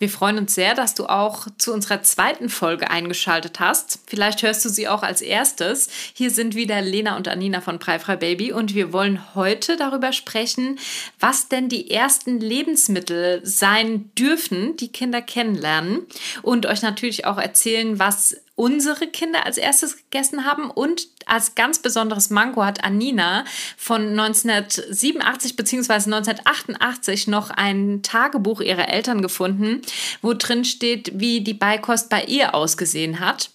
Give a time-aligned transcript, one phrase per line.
[0.00, 4.00] Wir freuen uns sehr, dass du auch zu unserer zweiten Folge eingeschaltet hast.
[4.06, 5.90] Vielleicht hörst du sie auch als erstes.
[6.14, 10.78] Hier sind wieder Lena und Anina von Preifrei Baby und wir wollen heute darüber sprechen,
[11.18, 16.06] was denn die ersten Lebensmittel sein dürfen, die Kinder kennenlernen
[16.40, 20.70] und euch natürlich auch erzählen, was unsere Kinder als erstes gegessen haben.
[20.70, 23.46] Und als ganz besonderes Mango hat Anina
[23.78, 25.92] von 1987 bzw.
[25.94, 29.80] 1988 noch ein Tagebuch ihrer Eltern gefunden,
[30.20, 33.48] wo drin steht, wie die Beikost bei ihr ausgesehen hat.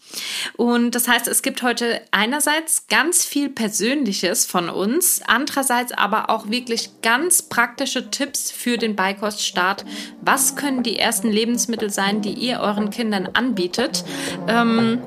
[0.56, 6.50] Und das heißt, es gibt heute einerseits ganz viel Persönliches von uns, andererseits aber auch
[6.50, 9.86] wirklich ganz praktische Tipps für den Beikoststart.
[10.22, 14.04] Was können die ersten Lebensmittel sein, die ihr euren Kindern anbietet?
[14.48, 15.02] Ähm,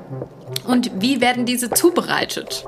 [0.65, 2.65] und wie werden diese zubereitet?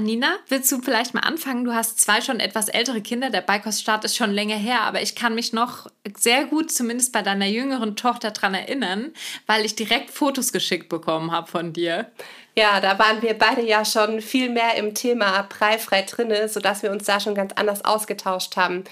[0.00, 1.64] Nina, willst du vielleicht mal anfangen?
[1.64, 3.30] Du hast zwei schon etwas ältere Kinder.
[3.30, 7.22] Der Beikoststart ist schon länger her, aber ich kann mich noch sehr gut, zumindest bei
[7.22, 9.12] deiner jüngeren Tochter, daran erinnern,
[9.46, 12.10] weil ich direkt Fotos geschickt bekommen habe von dir.
[12.56, 16.92] Ja, da waren wir beide ja schon viel mehr im Thema preifrei drinne, sodass wir
[16.92, 18.84] uns da schon ganz anders ausgetauscht haben.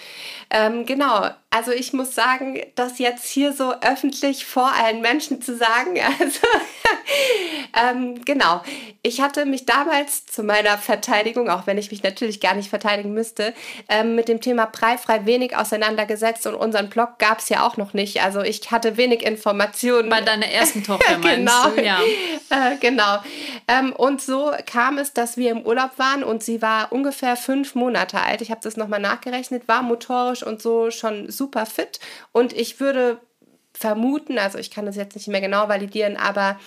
[0.51, 5.55] Ähm, genau, also ich muss sagen, das jetzt hier so öffentlich vor allen Menschen zu
[5.57, 6.41] sagen, also
[7.81, 8.63] ähm, genau,
[9.03, 13.13] ich hatte mich damals zu meiner Verteidigung, auch wenn ich mich natürlich gar nicht verteidigen
[13.13, 13.55] müsste,
[13.89, 17.93] ähm, mit dem Thema preifrei wenig auseinandergesetzt und unseren Blog gab es ja auch noch
[17.93, 18.23] nicht.
[18.23, 20.09] Also ich hatte wenig Informationen.
[20.09, 21.85] Bei deiner ersten Tochter meinst genau, du?
[21.85, 22.01] Ja.
[22.51, 23.19] Äh, genau.
[23.69, 27.75] Ähm, und so kam es, dass wir im Urlaub waren und sie war ungefähr fünf
[27.75, 28.41] Monate alt.
[28.41, 32.01] Ich habe das nochmal nachgerechnet, war motorisch und so schon super fit.
[32.33, 33.21] Und ich würde
[33.73, 36.59] vermuten, also ich kann das jetzt nicht mehr genau validieren, aber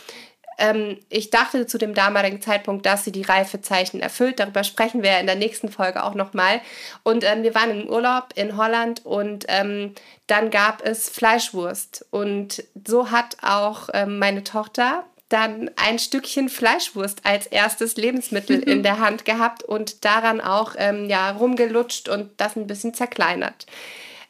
[0.58, 4.40] ähm, ich dachte zu dem damaligen Zeitpunkt, dass sie die Reifezeichen erfüllt.
[4.40, 6.62] Darüber sprechen wir in der nächsten Folge auch nochmal.
[7.04, 9.94] Und ähm, wir waren im Urlaub in Holland und ähm,
[10.28, 12.06] dann gab es Fleischwurst.
[12.12, 15.04] Und so hat auch ähm, meine Tochter
[15.36, 21.10] dann ein Stückchen Fleischwurst als erstes Lebensmittel in der Hand gehabt und daran auch ähm,
[21.10, 23.66] ja, rumgelutscht und das ein bisschen zerkleinert.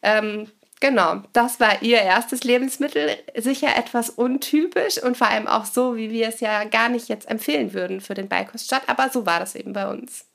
[0.01, 0.49] Ähm,
[0.79, 3.17] genau, das war ihr erstes Lebensmittel.
[3.37, 7.29] Sicher etwas untypisch und vor allem auch so, wie wir es ja gar nicht jetzt
[7.29, 10.25] empfehlen würden für den Beikoststadt, aber so war das eben bei uns.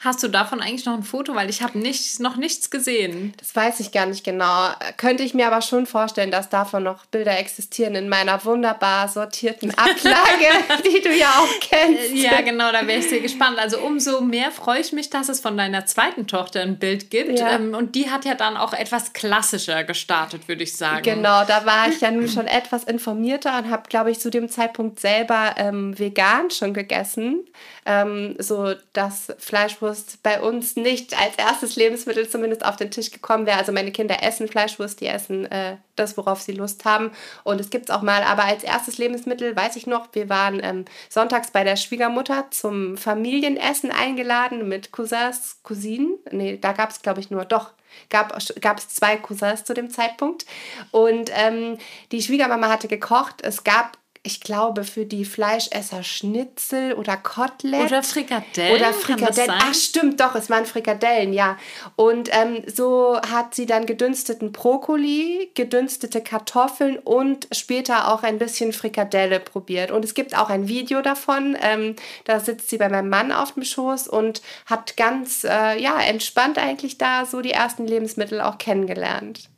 [0.00, 1.34] Hast du davon eigentlich noch ein Foto?
[1.34, 3.32] Weil ich habe nicht, noch nichts gesehen.
[3.38, 4.68] Das weiß ich gar nicht genau.
[4.96, 9.70] Könnte ich mir aber schon vorstellen, dass davon noch Bilder existieren in meiner wunderbar sortierten
[9.76, 12.14] Ablage, die du ja auch kennst.
[12.14, 13.58] Ja, genau, da wäre ich sehr gespannt.
[13.58, 17.38] Also umso mehr freue ich mich, dass es von deiner zweiten Tochter ein Bild gibt.
[17.38, 17.52] Ja.
[17.52, 21.02] Ähm, und die hat ja dann auch etwas klassischer gestartet, würde ich sagen.
[21.02, 24.48] Genau, da war ich ja nun schon etwas informierter und habe, glaube ich, zu dem
[24.48, 27.46] Zeitpunkt selber ähm, vegan schon gegessen.
[27.86, 33.12] Ähm, so das Fleisch Fleischwurst bei uns nicht als erstes Lebensmittel zumindest auf den Tisch
[33.12, 33.56] gekommen wäre.
[33.56, 37.12] Also meine Kinder essen Fleischwurst, die essen äh, das, worauf sie Lust haben.
[37.44, 38.24] Und es gibt es auch mal.
[38.24, 42.96] Aber als erstes Lebensmittel weiß ich noch, wir waren ähm, sonntags bei der Schwiegermutter zum
[42.96, 46.18] Familienessen eingeladen mit Cousins, Cousinen.
[46.32, 47.70] Nee, da gab es, glaube ich, nur, doch,
[48.10, 50.46] gab es zwei Cousins zu dem Zeitpunkt.
[50.90, 51.78] Und ähm,
[52.10, 53.36] die Schwiegermama hatte gekocht.
[53.42, 57.84] Es gab ich glaube, für die Fleischesser Schnitzel oder Kotelett.
[57.84, 58.74] Oder Frikadellen.
[58.74, 59.54] Oder Frikadellen.
[59.54, 61.58] Ach, stimmt, doch, es waren Frikadellen, ja.
[61.94, 68.72] Und ähm, so hat sie dann gedünsteten Brokkoli, gedünstete Kartoffeln und später auch ein bisschen
[68.72, 69.90] Frikadelle probiert.
[69.90, 71.54] Und es gibt auch ein Video davon.
[71.60, 76.00] Ähm, da sitzt sie bei meinem Mann auf dem Schoß und hat ganz, äh, ja,
[76.00, 79.50] entspannt eigentlich da so die ersten Lebensmittel auch kennengelernt.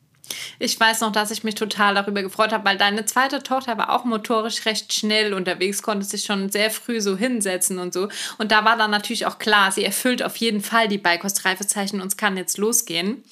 [0.59, 3.91] Ich weiß noch, dass ich mich total darüber gefreut habe, weil deine zweite Tochter war
[3.91, 8.09] auch motorisch recht schnell unterwegs, konnte sich schon sehr früh so hinsetzen und so.
[8.39, 12.09] Und da war dann natürlich auch klar, sie erfüllt auf jeden Fall die Beikostreifezeichen und
[12.09, 13.23] es kann jetzt losgehen.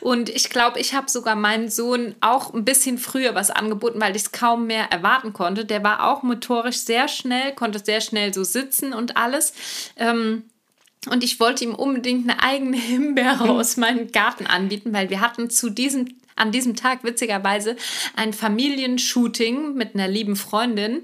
[0.00, 4.16] Und ich glaube, ich habe sogar meinem Sohn auch ein bisschen früher was angeboten, weil
[4.16, 5.64] ich es kaum mehr erwarten konnte.
[5.64, 9.52] Der war auch motorisch sehr schnell, konnte sehr schnell so sitzen und alles.
[9.96, 10.44] Ähm,
[11.08, 15.50] und ich wollte ihm unbedingt eine eigene Himbeere aus meinem Garten anbieten, weil wir hatten
[15.50, 17.76] zu diesem an diesem Tag witzigerweise
[18.16, 21.02] ein Familienshooting mit einer lieben Freundin.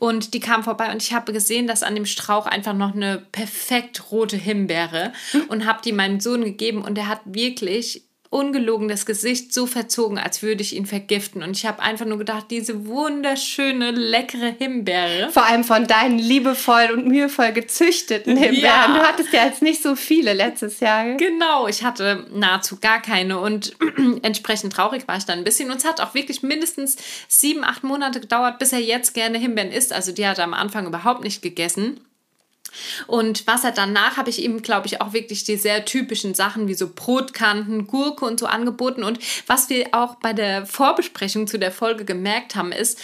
[0.00, 3.18] Und die kam vorbei und ich habe gesehen, dass an dem Strauch einfach noch eine
[3.30, 5.12] perfekt rote Himbeere
[5.48, 6.82] und habe die meinem Sohn gegeben.
[6.82, 8.02] Und er hat wirklich
[8.32, 11.42] ungelogen das Gesicht so verzogen, als würde ich ihn vergiften.
[11.42, 15.30] Und ich habe einfach nur gedacht, diese wunderschöne, leckere Himbeere.
[15.30, 18.62] Vor allem von deinen liebevoll und mühevoll gezüchteten Himbeeren.
[18.62, 18.86] Ja.
[18.86, 21.16] Du hattest ja jetzt nicht so viele letztes Jahr.
[21.16, 23.38] Genau, ich hatte nahezu gar keine.
[23.38, 23.76] Und
[24.22, 25.70] entsprechend traurig war ich dann ein bisschen.
[25.70, 26.96] Und es hat auch wirklich mindestens
[27.28, 29.92] sieben, acht Monate gedauert, bis er jetzt gerne Himbeeren isst.
[29.92, 32.00] Also die hat er am Anfang überhaupt nicht gegessen.
[33.06, 36.68] Und was er danach habe ich ihm, glaube ich, auch wirklich die sehr typischen Sachen
[36.68, 39.04] wie so Brotkanten, Gurke und so angeboten.
[39.04, 43.00] Und was wir auch bei der Vorbesprechung zu der Folge gemerkt haben, ist,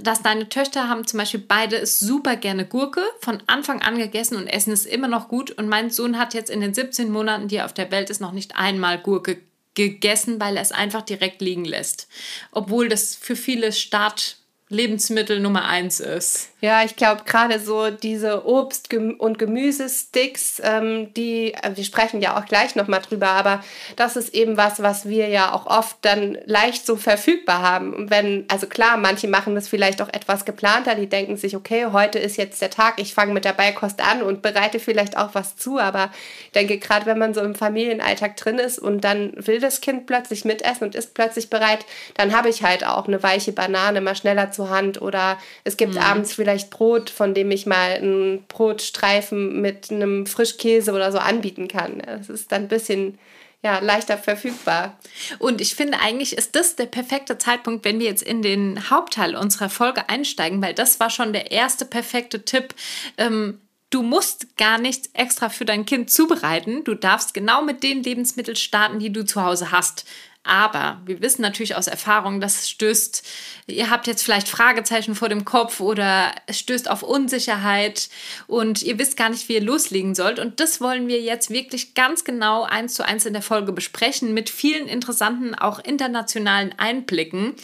[0.00, 4.46] dass deine Töchter haben zum Beispiel beide super gerne Gurke von Anfang an gegessen und
[4.46, 5.50] essen es immer noch gut.
[5.50, 8.20] Und mein Sohn hat jetzt in den 17 Monaten, die er auf der Welt ist,
[8.20, 9.38] noch nicht einmal Gurke
[9.74, 12.08] gegessen, weil er es einfach direkt liegen lässt.
[12.50, 14.36] Obwohl das für viele Start
[14.72, 16.48] Lebensmittel Nummer eins ist.
[16.62, 22.38] Ja, ich glaube gerade so diese Obst- und Gemüsesticks, ähm, die, äh, wir sprechen ja
[22.38, 23.64] auch gleich nochmal drüber, aber
[23.96, 27.92] das ist eben was, was wir ja auch oft dann leicht so verfügbar haben.
[27.92, 31.86] Und wenn, also klar, manche machen das vielleicht auch etwas geplanter, die denken sich, okay,
[31.92, 35.30] heute ist jetzt der Tag, ich fange mit der Beikost an und bereite vielleicht auch
[35.34, 36.12] was zu, aber
[36.44, 40.06] ich denke gerade, wenn man so im Familienalltag drin ist und dann will das Kind
[40.06, 41.84] plötzlich mitessen und ist plötzlich bereit,
[42.14, 45.94] dann habe ich halt auch eine weiche Banane mal schneller zur Hand oder es gibt
[45.94, 46.00] mhm.
[46.00, 51.68] abends vielleicht Brot, von dem ich mal einen Brotstreifen mit einem Frischkäse oder so anbieten
[51.68, 52.02] kann.
[52.04, 53.18] Das ist dann ein bisschen
[53.62, 54.98] ja, leichter verfügbar.
[55.38, 59.36] Und ich finde, eigentlich ist das der perfekte Zeitpunkt, wenn wir jetzt in den Hauptteil
[59.36, 62.74] unserer Folge einsteigen, weil das war schon der erste perfekte Tipp.
[63.18, 63.60] Ähm,
[63.90, 66.82] du musst gar nichts extra für dein Kind zubereiten.
[66.82, 70.06] Du darfst genau mit den Lebensmitteln starten, die du zu Hause hast.
[70.44, 73.22] Aber wir wissen natürlich aus Erfahrung, das stößt,
[73.68, 78.08] ihr habt jetzt vielleicht Fragezeichen vor dem Kopf oder es stößt auf Unsicherheit
[78.48, 80.40] und ihr wisst gar nicht, wie ihr loslegen sollt.
[80.40, 84.34] Und das wollen wir jetzt wirklich ganz genau eins zu eins in der Folge besprechen
[84.34, 87.54] mit vielen interessanten, auch internationalen Einblicken,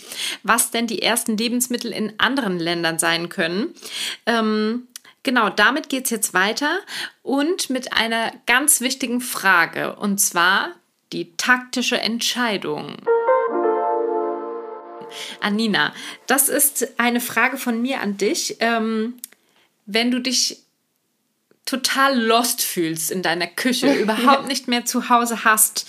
[0.45, 3.75] was denn die ersten Lebensmittel in anderen Ländern sein können.
[4.27, 4.87] Ähm,
[5.25, 6.79] Genau, damit geht es jetzt weiter
[7.23, 9.97] und mit einer ganz wichtigen Frage.
[9.97, 10.71] Und zwar,
[11.13, 12.97] die taktische Entscheidung.
[15.41, 15.95] Anina,
[16.27, 18.57] das ist eine Frage von mir an dich.
[18.61, 19.15] Ähm,
[19.87, 20.63] wenn du dich
[21.65, 25.87] total lost fühlst in deiner Küche, überhaupt nicht mehr zu Hause hast,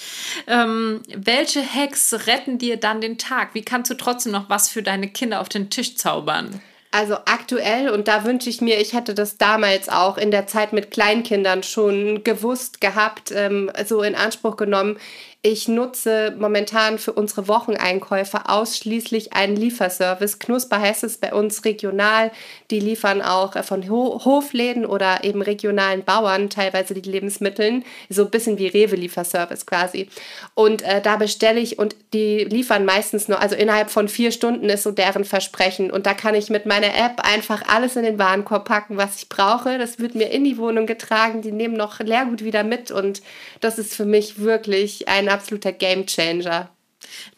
[0.47, 3.53] ähm, welche Hacks retten dir dann den Tag?
[3.53, 6.61] Wie kannst du trotzdem noch was für deine Kinder auf den Tisch zaubern?
[6.91, 10.73] Also aktuell, und da wünsche ich mir, ich hätte das damals auch in der Zeit
[10.73, 14.97] mit Kleinkindern schon gewusst gehabt, ähm, so in Anspruch genommen.
[15.41, 20.37] Ich nutze momentan für unsere Wocheneinkäufe ausschließlich einen Lieferservice.
[20.37, 22.31] Knusper heißt es bei uns regional.
[22.71, 27.83] Die liefern auch von Ho Hofläden oder eben regionalen Bauern teilweise die Lebensmittel.
[28.09, 30.09] So ein bisschen wie Rewe-Lieferservice quasi.
[30.55, 34.67] Und äh, da bestelle ich und die liefern meistens nur, also innerhalb von vier Stunden
[34.67, 35.89] ist so deren Versprechen.
[35.89, 39.29] Und da kann ich mit meiner App einfach alles in den Warenkorb packen, was ich
[39.29, 39.77] brauche.
[39.77, 41.41] Das wird mir in die Wohnung getragen.
[41.41, 42.91] Die nehmen noch Leergut wieder mit.
[42.91, 43.21] Und
[43.61, 46.69] das ist für mich wirklich ein absoluter Gamechanger.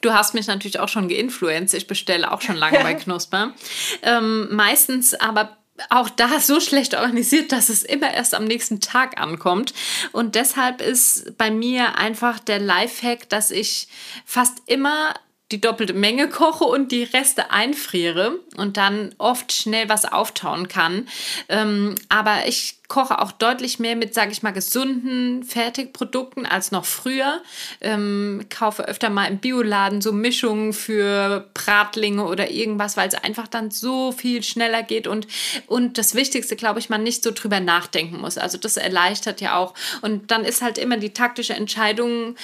[0.02, 1.74] Du hast mich natürlich auch schon geinfluenced.
[1.76, 3.54] Ich bestelle auch schon lange bei Knusper.
[4.02, 5.58] Ähm, meistens aber
[5.90, 9.74] auch da so schlecht organisiert, dass es immer erst am nächsten Tag ankommt.
[10.12, 13.88] Und deshalb ist bei mir einfach der Lifehack, dass ich
[14.26, 15.14] fast immer
[15.52, 21.08] die doppelte Menge koche und die Reste einfriere und dann oft schnell was auftauen kann.
[21.50, 26.84] Ähm, aber ich koche auch deutlich mehr mit, sage ich mal, gesunden Fertigprodukten als noch
[26.84, 27.42] früher.
[27.80, 33.48] Ähm, kaufe öfter mal im Bioladen so Mischungen für Bratlinge oder irgendwas, weil es einfach
[33.48, 35.28] dann so viel schneller geht und,
[35.68, 38.38] und das Wichtigste, glaube ich, man nicht so drüber nachdenken muss.
[38.38, 39.74] Also das erleichtert ja auch.
[40.02, 42.36] Und dann ist halt immer die taktische Entscheidung,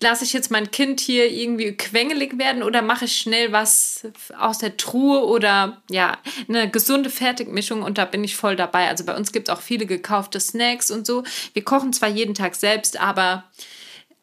[0.00, 4.06] lasse ich jetzt mein Kind hier irgendwie quengelig werden oder mache ich schnell was
[4.38, 8.88] aus der Truhe oder ja, eine gesunde Fertigmischung und da bin ich voll dabei.
[8.88, 11.22] Also bei uns gibt es auch viele gekaufte Snacks und so.
[11.52, 13.44] Wir kochen zwar jeden Tag selbst, aber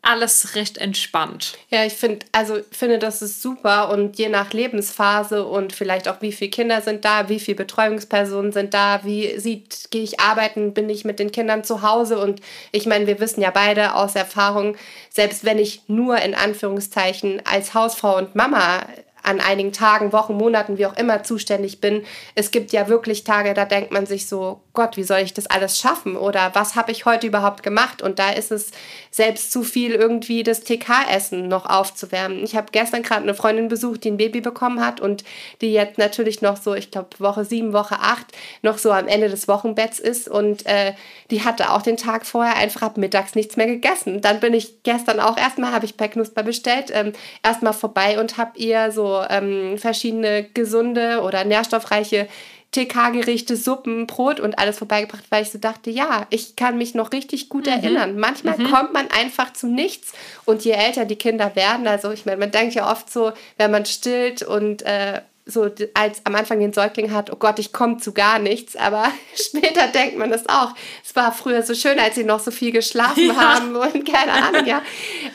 [0.03, 1.58] alles recht entspannt.
[1.70, 6.22] Ja, ich finde, also finde, das ist super und je nach Lebensphase und vielleicht auch
[6.22, 10.74] wie viele Kinder sind da, wie viele Betreuungspersonen sind da, wie sieht, gehe ich arbeiten,
[10.74, 12.41] bin ich mit den Kindern zu Hause und
[12.72, 14.75] ich meine, wir wissen ja beide aus Erfahrung,
[15.12, 18.81] selbst wenn ich nur in Anführungszeichen als Hausfrau und Mama
[19.24, 22.04] an einigen Tagen, Wochen, Monaten, wie auch immer zuständig bin.
[22.36, 25.48] Es gibt ja wirklich Tage, da denkt man sich so, Gott, wie soll ich das
[25.48, 26.16] alles schaffen?
[26.16, 28.01] Oder was habe ich heute überhaupt gemacht?
[28.01, 28.72] Und da ist es
[29.12, 32.44] selbst zu viel, irgendwie das TK-Essen noch aufzuwärmen.
[32.44, 35.24] Ich habe gestern gerade eine Freundin besucht, die ein Baby bekommen hat und
[35.60, 38.28] die jetzt natürlich noch so, ich glaube, Woche sieben, Woche acht,
[38.62, 40.30] noch so am Ende des Wochenbetts ist.
[40.30, 40.94] Und äh,
[41.32, 44.22] die hatte auch den Tag vorher einfach ab mittags nichts mehr gegessen.
[44.22, 47.12] Dann bin ich gestern auch erstmal, habe ich bei Knusper bestellt, ähm,
[47.44, 52.27] erstmal vorbei und habe ihr so ähm, verschiedene gesunde oder nährstoffreiche
[52.72, 57.12] TK-Gerichte, Suppen, Brot und alles vorbeigebracht, weil ich so dachte, ja, ich kann mich noch
[57.12, 57.74] richtig gut mhm.
[57.74, 58.18] erinnern.
[58.18, 58.72] Manchmal mhm.
[58.72, 60.13] kommt man einfach zu nichts
[60.46, 63.72] und je älter die Kinder werden, also ich meine, man denkt ja oft so, wenn
[63.72, 67.98] man stillt und äh, so als am Anfang den Säugling hat, oh Gott, ich komme
[67.98, 70.74] zu gar nichts, aber später denkt man das auch.
[71.03, 73.36] Es war früher so schön, als sie noch so viel geschlafen ja.
[73.36, 74.81] haben und keine Ahnung, ja.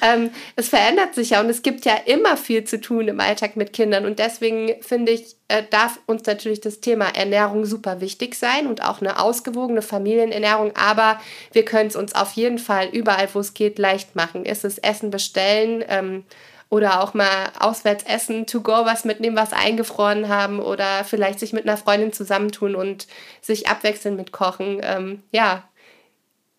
[0.02, 3.56] Ähm, es verändert sich ja und es gibt ja immer viel zu tun im Alltag
[3.56, 8.34] mit Kindern und deswegen finde ich, äh, darf uns natürlich das Thema Ernährung super wichtig
[8.34, 11.20] sein und auch eine ausgewogene Familienernährung, aber
[11.52, 14.44] wir können es uns auf jeden Fall überall, wo es geht, leicht machen.
[14.44, 16.24] Ist es Essen bestellen, ähm,
[16.68, 21.52] oder auch mal auswärts essen, to go was mitnehmen, was eingefroren haben oder vielleicht sich
[21.52, 23.06] mit einer Freundin zusammentun und
[23.40, 24.80] sich abwechseln mit Kochen.
[24.82, 25.62] Ähm, ja,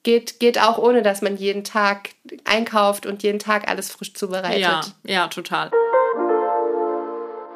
[0.03, 2.11] geht, geht auch ohne, dass man jeden Tag
[2.45, 4.61] einkauft und jeden Tag alles frisch zubereitet.
[4.61, 5.71] Ja, ja, total.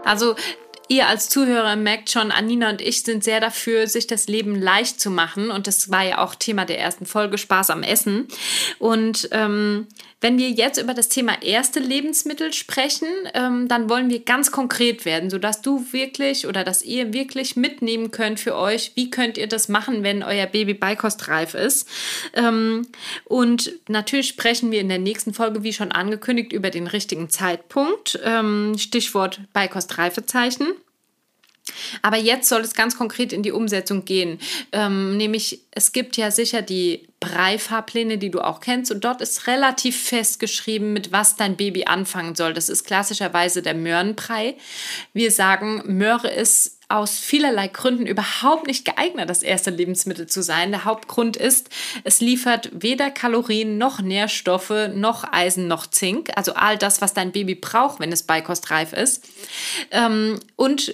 [0.03, 0.35] Also
[0.89, 4.99] ihr als Zuhörer merkt schon, Anina und ich sind sehr dafür, sich das Leben leicht
[4.99, 5.49] zu machen.
[5.49, 8.27] Und das war ja auch Thema der ersten Folge, Spaß am Essen.
[8.77, 9.87] Und ähm,
[10.21, 15.03] wenn wir jetzt über das Thema erste Lebensmittel sprechen, ähm, dann wollen wir ganz konkret
[15.03, 19.47] werden, sodass du wirklich oder dass ihr wirklich mitnehmen könnt für euch, wie könnt ihr
[19.47, 21.89] das machen, wenn euer Baby beikostreif ist.
[22.33, 22.87] Ähm,
[23.25, 28.19] und natürlich sprechen wir in der nächsten Folge, wie schon angekündigt, über den richtigen Zeitpunkt.
[28.23, 30.67] Ähm, Stichwort Beikostreifezeichen.
[32.01, 34.39] Aber jetzt soll es ganz konkret in die Umsetzung gehen.
[34.71, 38.91] Ähm, nämlich, es gibt ja sicher die Brei-Fahrpläne, die du auch kennst.
[38.91, 42.53] Und dort ist relativ festgeschrieben, mit was dein Baby anfangen soll.
[42.53, 44.55] Das ist klassischerweise der Möhrenbrei.
[45.13, 50.71] Wir sagen, Möhre ist aus vielerlei Gründen überhaupt nicht geeignet, das erste Lebensmittel zu sein.
[50.71, 51.69] Der Hauptgrund ist,
[52.03, 57.31] es liefert weder Kalorien noch Nährstoffe noch Eisen noch Zink, also all das, was dein
[57.31, 59.23] Baby braucht, wenn es beikostreif ist.
[59.91, 60.93] Ähm, und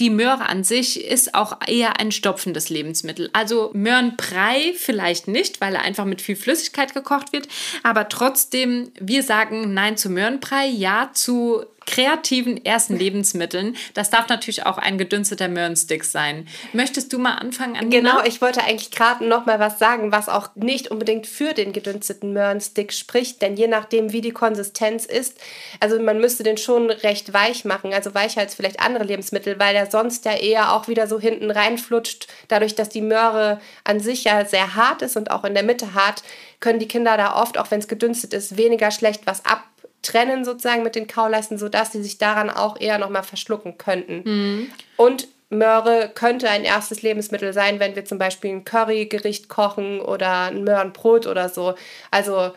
[0.00, 3.28] die Möhre an sich ist auch eher ein stopfendes Lebensmittel.
[3.34, 7.48] Also Möhrenbrei vielleicht nicht, weil er einfach mit viel Flüssigkeit gekocht wird,
[7.82, 13.76] aber trotzdem, wir sagen Nein zu Möhrenbrei, Ja zu kreativen ersten Lebensmitteln.
[13.94, 16.46] Das darf natürlich auch ein gedünsteter Möhrenstick sein.
[16.72, 17.90] Möchtest du mal anfangen, Anina?
[17.90, 21.72] Genau, ich wollte eigentlich gerade noch mal was sagen, was auch nicht unbedingt für den
[21.72, 25.38] gedünsteten Möhrenstick spricht, denn je nachdem, wie die Konsistenz ist,
[25.80, 29.76] also man müsste den schon recht weich machen, also weicher als vielleicht andere Lebensmittel, weil
[29.76, 34.24] er sonst ja eher auch wieder so hinten reinflutscht, dadurch, dass die Möhre an sich
[34.24, 36.22] ja sehr hart ist und auch in der Mitte hart,
[36.60, 39.64] können die Kinder da oft, auch wenn es gedünstet ist, weniger schlecht was ab
[40.02, 44.22] trennen sozusagen mit den Kauleisten, sodass sie sich daran auch eher nochmal verschlucken könnten.
[44.24, 44.72] Mhm.
[44.96, 50.46] Und Möhre könnte ein erstes Lebensmittel sein, wenn wir zum Beispiel ein Currygericht kochen oder
[50.46, 51.74] ein Möhrenbrot oder so.
[52.10, 52.52] Also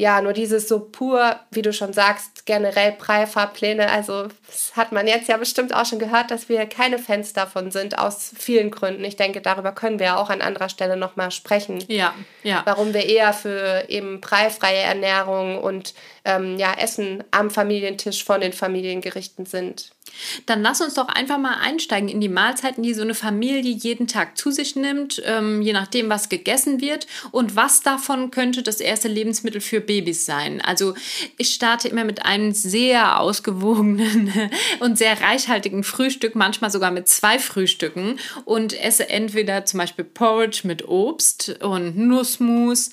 [0.00, 5.06] ja, nur dieses so pur, wie du schon sagst, generell Preifahrpläne, also das hat man
[5.06, 9.04] jetzt ja bestimmt auch schon gehört, dass wir keine Fans davon sind, aus vielen Gründen.
[9.04, 11.84] Ich denke, darüber können wir ja auch an anderer Stelle nochmal sprechen.
[11.88, 12.62] Ja, ja.
[12.64, 15.92] Warum wir eher für eben preifreie Ernährung und
[16.24, 19.92] ähm, ja, Essen am Familientisch von den Familiengerichten sind.
[20.46, 24.06] Dann lass uns doch einfach mal einsteigen in die Mahlzeiten, die so eine Familie jeden
[24.06, 28.80] Tag zu sich nimmt, ähm, je nachdem, was gegessen wird und was davon könnte das
[28.80, 30.60] erste Lebensmittel für Babys sein.
[30.60, 30.94] Also
[31.38, 34.32] ich starte immer mit einem sehr ausgewogenen
[34.80, 40.62] und sehr reichhaltigen Frühstück, manchmal sogar mit zwei Frühstücken und esse entweder zum Beispiel Porridge
[40.64, 42.90] mit Obst und Nussmus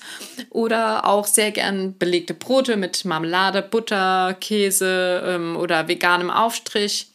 [0.50, 3.17] oder auch sehr gern belegte Brote mit Marmelade,
[3.62, 7.08] Butter, Käse ähm, oder veganem Aufstrich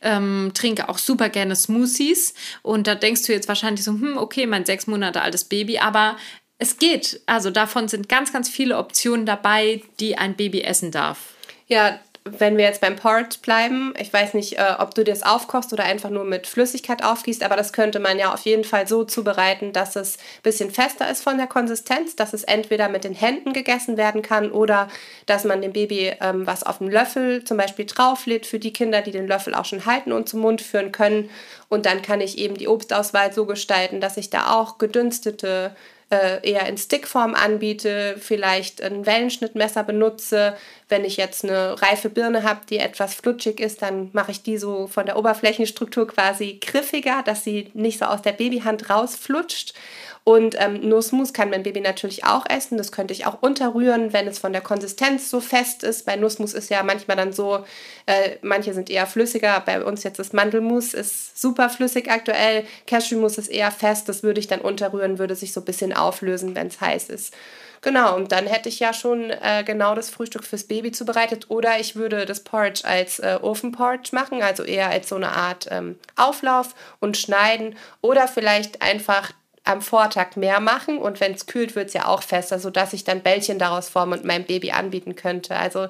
[0.00, 2.34] ähm, trinke auch super gerne Smoothies.
[2.62, 6.16] Und da denkst du jetzt wahrscheinlich so, hm, okay, mein sechs Monate altes Baby, aber
[6.58, 7.20] es geht.
[7.26, 11.34] Also davon sind ganz, ganz viele Optionen dabei, die ein Baby essen darf.
[11.66, 11.98] Ja,
[12.38, 15.84] wenn wir jetzt beim Porridge bleiben, ich weiß nicht, äh, ob du das aufkochst oder
[15.84, 19.72] einfach nur mit Flüssigkeit aufgießt, aber das könnte man ja auf jeden Fall so zubereiten,
[19.72, 23.52] dass es ein bisschen fester ist von der Konsistenz, dass es entweder mit den Händen
[23.52, 24.88] gegessen werden kann oder
[25.26, 29.02] dass man dem Baby ähm, was auf dem Löffel zum Beispiel drauflädt für die Kinder,
[29.02, 31.30] die den Löffel auch schon halten und zum Mund führen können.
[31.68, 35.74] Und dann kann ich eben die Obstauswahl so gestalten, dass ich da auch gedünstete
[36.10, 40.56] äh, eher in Stickform anbiete, vielleicht ein Wellenschnittmesser benutze,
[40.90, 44.58] wenn ich jetzt eine reife Birne habe, die etwas flutschig ist, dann mache ich die
[44.58, 49.74] so von der Oberflächenstruktur quasi griffiger, dass sie nicht so aus der Babyhand rausflutscht.
[50.22, 52.76] Und ähm, Nussmus kann mein Baby natürlich auch essen.
[52.76, 56.04] Das könnte ich auch unterrühren, wenn es von der Konsistenz so fest ist.
[56.04, 57.64] Bei Nussmus ist ja manchmal dann so,
[58.06, 59.62] äh, manche sind eher flüssiger.
[59.64, 62.66] Bei uns jetzt das Mandelmus ist super flüssig aktuell.
[62.86, 64.08] Cashewmus ist eher fest.
[64.08, 67.34] Das würde ich dann unterrühren, würde sich so ein bisschen auflösen, wenn es heiß ist.
[67.82, 71.46] Genau, und dann hätte ich ja schon äh, genau das Frühstück fürs Baby zubereitet.
[71.48, 75.66] Oder ich würde das Porridge als äh, Ofenporridge machen, also eher als so eine Art
[75.70, 77.76] ähm, Auflauf und schneiden.
[78.02, 79.32] Oder vielleicht einfach
[79.64, 83.04] am Vortag mehr machen und wenn es kühlt, wird es ja auch fester, sodass ich
[83.04, 85.56] dann Bällchen daraus formen und meinem Baby anbieten könnte.
[85.56, 85.88] Also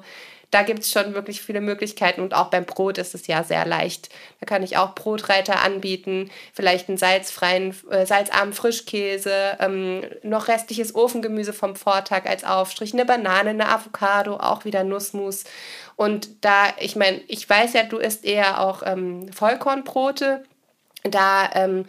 [0.51, 3.65] da gibt es schon wirklich viele Möglichkeiten und auch beim Brot ist es ja sehr
[3.65, 4.09] leicht.
[4.41, 10.93] Da kann ich auch Brotreiter anbieten, vielleicht einen salzfreien, äh, salzarmen Frischkäse, ähm, noch restliches
[10.93, 15.45] Ofengemüse vom Vortag als Aufstrich, eine Banane, eine Avocado, auch wieder Nussmus.
[15.95, 20.43] Und da, ich meine, ich weiß ja, du isst eher auch ähm, Vollkornbrote.
[21.03, 21.85] Da ähm,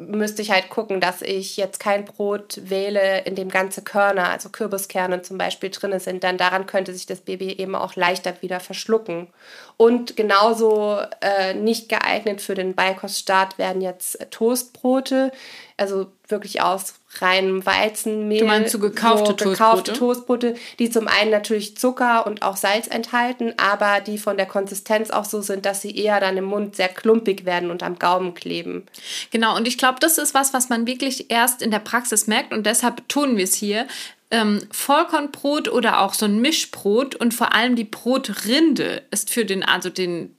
[0.00, 4.48] müsste ich halt gucken, dass ich jetzt kein Brot wähle, in dem ganze Körner, also
[4.48, 8.60] Kürbiskerne zum Beispiel drin sind, denn daran könnte sich das Baby eben auch leichter wieder
[8.60, 9.28] verschlucken.
[9.76, 15.32] Und genauso äh, nicht geeignet für den Beikoststart werden jetzt Toastbrote,
[15.76, 18.40] also wirklich aus reinem Weizenmehl.
[18.40, 20.52] Du meinst so gekaufte, so gekaufte Toastbrote?
[20.52, 25.10] Toastbrote, die zum einen natürlich Zucker und auch Salz enthalten, aber die von der Konsistenz
[25.10, 28.34] auch so sind, dass sie eher dann im Mund sehr klumpig werden und am Gaumen
[28.34, 28.86] kleben.
[29.30, 32.52] Genau, und ich glaube, das ist was, was man wirklich erst in der Praxis merkt
[32.52, 33.86] und deshalb tun wir es hier.
[34.30, 39.64] Ähm, Vollkornbrot oder auch so ein Mischbrot und vor allem die Brotrinde ist für den,
[39.64, 40.36] also den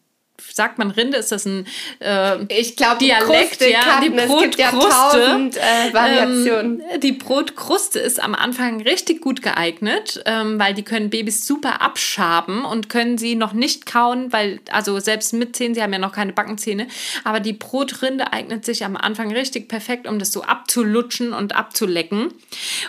[0.54, 1.68] sagt man Rinde, ist das ein
[2.00, 3.60] äh, ich glaub, Dialekt?
[3.60, 4.62] Kruste ja, die Brotkruste.
[4.62, 6.82] Ja tausend, äh, Variationen.
[6.92, 11.82] Ähm, die Brotkruste ist am Anfang richtig gut geeignet, ähm, weil die können Babys super
[11.82, 16.00] abschaben und können sie noch nicht kauen, weil, also selbst mit Zähnen, sie haben ja
[16.00, 16.88] noch keine Backenzähne,
[17.24, 22.34] aber die Brotrinde eignet sich am Anfang richtig perfekt, um das so abzulutschen und abzulecken.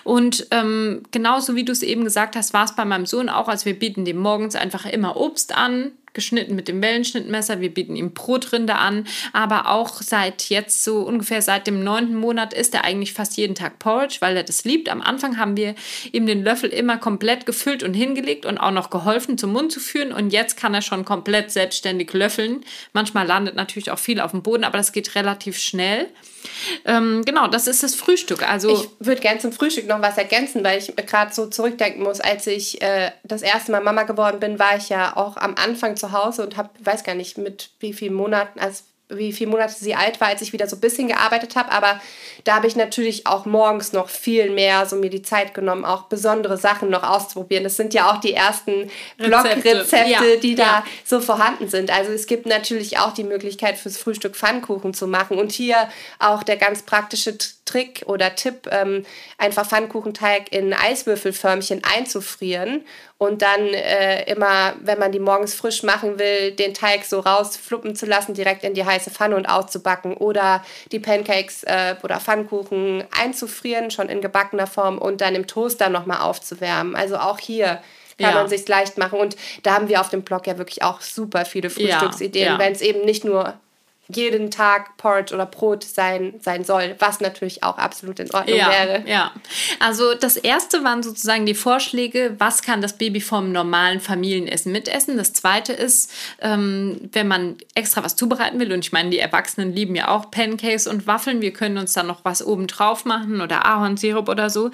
[0.05, 3.49] Und ähm, genauso wie du es eben gesagt hast, war es bei meinem Sohn auch,
[3.49, 7.61] als wir bieten dem morgens einfach immer Obst an, geschnitten mit dem Wellenschnittmesser.
[7.61, 12.55] Wir bieten ihm Brotrinde an, aber auch seit jetzt so ungefähr seit dem neunten Monat
[12.55, 14.89] isst er eigentlich fast jeden Tag Porridge, weil er das liebt.
[14.89, 15.75] Am Anfang haben wir
[16.13, 19.81] ihm den Löffel immer komplett gefüllt und hingelegt und auch noch geholfen zum Mund zu
[19.81, 22.65] führen und jetzt kann er schon komplett selbstständig löffeln.
[22.93, 26.09] Manchmal landet natürlich auch viel auf dem Boden, aber das geht relativ schnell.
[26.85, 28.49] Ähm, genau, das ist das Frühstück.
[28.49, 32.21] Also ich würde gerne zum Frühstück noch was ergänzen, weil ich gerade so zurückdenken muss,
[32.21, 35.97] als ich äh, das erste Mal Mama geworden bin, war ich ja auch am Anfang
[36.03, 39.75] zu Hause und habe, weiß gar nicht, mit wie vielen Monaten, als wie viele Monate
[39.75, 41.71] sie alt war, als ich wieder so ein bisschen gearbeitet habe.
[41.71, 42.01] Aber
[42.45, 46.05] da habe ich natürlich auch morgens noch viel mehr so mir die Zeit genommen, auch
[46.05, 47.65] besondere Sachen noch auszuprobieren.
[47.65, 50.85] Das sind ja auch die ersten Blogrezepte, ja, die da ja.
[51.05, 51.91] so vorhanden sind.
[51.91, 55.39] Also es gibt natürlich auch die Möglichkeit fürs Frühstück Pfannkuchen zu machen.
[55.39, 55.89] Und hier
[56.19, 57.62] auch der ganz praktische Trick
[58.07, 59.05] oder Tipp, ähm,
[59.39, 62.85] einfach Pfannkuchenteig in Eiswürfelförmchen einzufrieren
[63.19, 67.95] und dann äh, immer, wenn man die morgens frisch machen will, den Teig so rausfluppen
[67.95, 73.05] zu lassen, direkt in die heiße Pfanne und auszubacken oder die Pancakes äh, oder Pfannkuchen
[73.19, 76.95] einzufrieren, schon in gebackener Form und dann im Toaster nochmal aufzuwärmen.
[76.95, 77.81] Also auch hier
[78.19, 78.35] kann ja.
[78.35, 79.19] man sich leicht machen.
[79.19, 82.59] Und da haben wir auf dem Blog ja wirklich auch super viele Frühstücksideen, ja, ja.
[82.59, 83.55] wenn es eben nicht nur
[84.15, 88.71] jeden Tag Porridge oder Brot sein, sein soll, was natürlich auch absolut in Ordnung ja,
[88.71, 89.05] wäre.
[89.07, 89.33] Ja,
[89.81, 95.17] also das erste waren sozusagen die Vorschläge, was kann das Baby vom normalen Familienessen mitessen.
[95.17, 99.73] Das zweite ist, ähm, wenn man extra was zubereiten will, und ich meine, die Erwachsenen
[99.73, 103.41] lieben ja auch Pancakes und Waffeln, wir können uns dann noch was oben drauf machen
[103.41, 104.71] oder Ahornsirup oder so.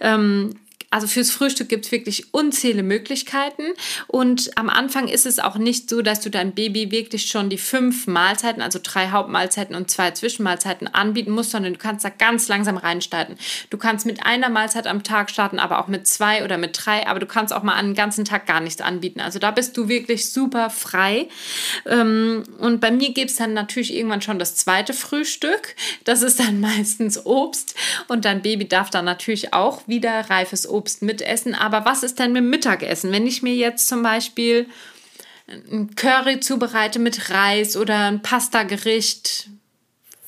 [0.00, 0.54] Ähm,
[0.92, 3.62] also fürs Frühstück gibt es wirklich unzählige Möglichkeiten.
[4.08, 7.56] Und am Anfang ist es auch nicht so, dass du deinem Baby wirklich schon die
[7.56, 12.46] fünf Mahlzeiten, also drei Hauptmahlzeiten und zwei Zwischenmahlzeiten anbieten musst, sondern du kannst da ganz
[12.48, 13.36] langsam reinstarten.
[13.70, 17.06] Du kannst mit einer Mahlzeit am Tag starten, aber auch mit zwei oder mit drei,
[17.06, 19.20] aber du kannst auch mal einen ganzen Tag gar nichts anbieten.
[19.20, 21.28] Also da bist du wirklich super frei.
[21.86, 25.74] Ähm, und bei mir gibt es dann natürlich irgendwann schon das zweite Frühstück.
[26.04, 27.74] Das ist dann meistens Obst.
[28.08, 31.54] Und dein Baby darf dann natürlich auch wieder reifes Obst Obst mitessen.
[31.54, 33.12] Aber was ist denn mit Mittagessen?
[33.12, 34.66] Wenn ich mir jetzt zum Beispiel
[35.46, 39.48] ein Curry zubereite mit Reis oder ein Pastagericht,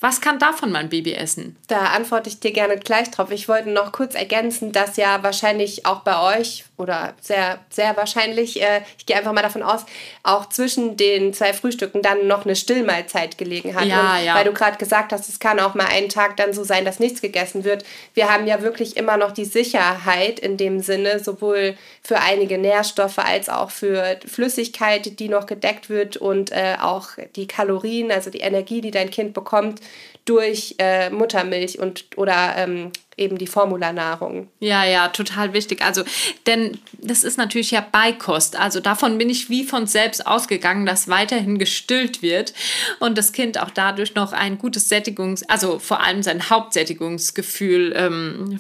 [0.05, 1.57] Was kann davon mein Baby essen?
[1.67, 3.31] Da antworte ich dir gerne gleich drauf.
[3.31, 8.61] Ich wollte noch kurz ergänzen, dass ja wahrscheinlich auch bei euch oder sehr, sehr wahrscheinlich,
[8.61, 9.87] äh, ich gehe einfach mal davon aus,
[10.23, 13.87] auch zwischen den zwei Frühstücken dann noch eine Stillmahlzeit gelegen hat.
[13.87, 14.35] Ja, Und ja.
[14.35, 17.01] Weil du gerade gesagt hast, es kann auch mal einen Tag dann so sein, dass
[17.01, 17.83] nichts gegessen wird.
[18.13, 23.21] Wir haben ja wirklich immer noch die Sicherheit in dem Sinne, sowohl für einige Nährstoffe
[23.21, 28.41] als auch für Flüssigkeit, die noch gedeckt wird und äh, auch die Kalorien, also die
[28.41, 29.81] Energie, die dein Kind bekommt
[30.25, 34.49] durch äh, Muttermilch und oder ähm, eben die Formularnahrung.
[34.59, 35.83] Ja, ja, total wichtig.
[35.83, 36.03] Also,
[36.47, 38.57] denn das ist natürlich ja Beikost.
[38.59, 42.55] Also davon bin ich wie von selbst ausgegangen, dass weiterhin gestillt wird
[43.01, 48.59] und das Kind auch dadurch noch ein gutes Sättigungs-, also vor allem sein Hauptsättigungsgefühl ähm,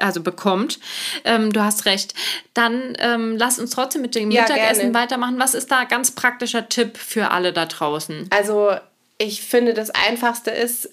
[0.00, 0.80] also bekommt.
[1.24, 2.14] Ähm, du hast recht.
[2.54, 4.94] Dann ähm, lass uns trotzdem mit dem ja, Mittagessen gerne.
[4.94, 5.38] weitermachen.
[5.38, 8.28] Was ist da ganz praktischer Tipp für alle da draußen?
[8.30, 8.72] Also
[9.18, 10.90] ich finde, das Einfachste ist,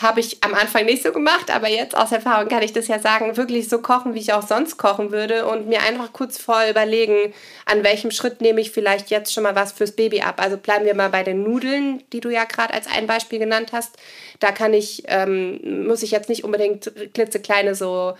[0.00, 2.98] habe ich am Anfang nicht so gemacht, aber jetzt aus Erfahrung kann ich das ja
[2.98, 6.62] sagen, wirklich so kochen, wie ich auch sonst kochen würde und mir einfach kurz vor
[6.68, 7.32] überlegen,
[7.66, 10.40] an welchem Schritt nehme ich vielleicht jetzt schon mal was fürs Baby ab.
[10.42, 13.70] Also bleiben wir mal bei den Nudeln, die du ja gerade als ein Beispiel genannt
[13.72, 13.96] hast.
[14.42, 18.14] Da kann ich, ähm, muss ich jetzt nicht unbedingt klitzekleine so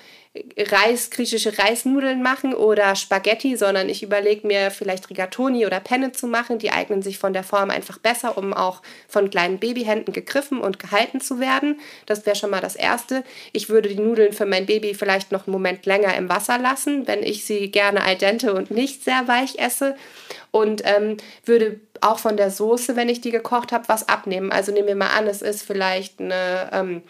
[0.57, 6.29] Reis, griechische Reisnudeln machen oder Spaghetti, sondern ich überlege mir vielleicht Rigatoni oder Penne zu
[6.29, 6.61] machen.
[6.61, 10.79] Die eignen sich von der Form einfach besser, um auch von kleinen Babyhänden gegriffen und
[10.79, 11.81] gehalten zu werden.
[12.07, 13.25] Das wäre schon mal das Erste.
[13.53, 17.09] Ich würde die Nudeln für mein Baby vielleicht noch einen Moment länger im Wasser lassen,
[17.09, 19.97] wenn ich sie gerne al dente und nicht sehr weich esse.
[20.53, 24.53] Und ähm, würde auch von der Soße, wenn ich die gekocht habe, was abnehmen.
[24.53, 26.71] Also nehmen wir mal an, es ist vielleicht eine...
[26.73, 27.03] Ähm,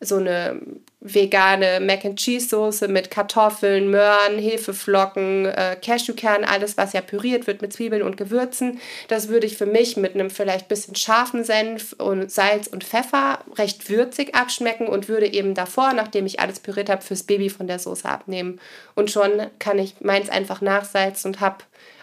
[0.00, 0.58] so eine
[1.00, 7.46] vegane Mac and Cheese Soße mit Kartoffeln, Möhren, Hefeflocken, äh, Cashewkern, alles was ja püriert
[7.46, 8.80] wird mit Zwiebeln und Gewürzen.
[9.08, 13.40] Das würde ich für mich mit einem vielleicht bisschen scharfen Senf und Salz und Pfeffer
[13.56, 17.66] recht würzig abschmecken und würde eben davor, nachdem ich alles püriert habe, fürs Baby von
[17.66, 18.58] der Soße abnehmen.
[18.94, 21.58] Und schon kann ich meins einfach nachsalzen und habe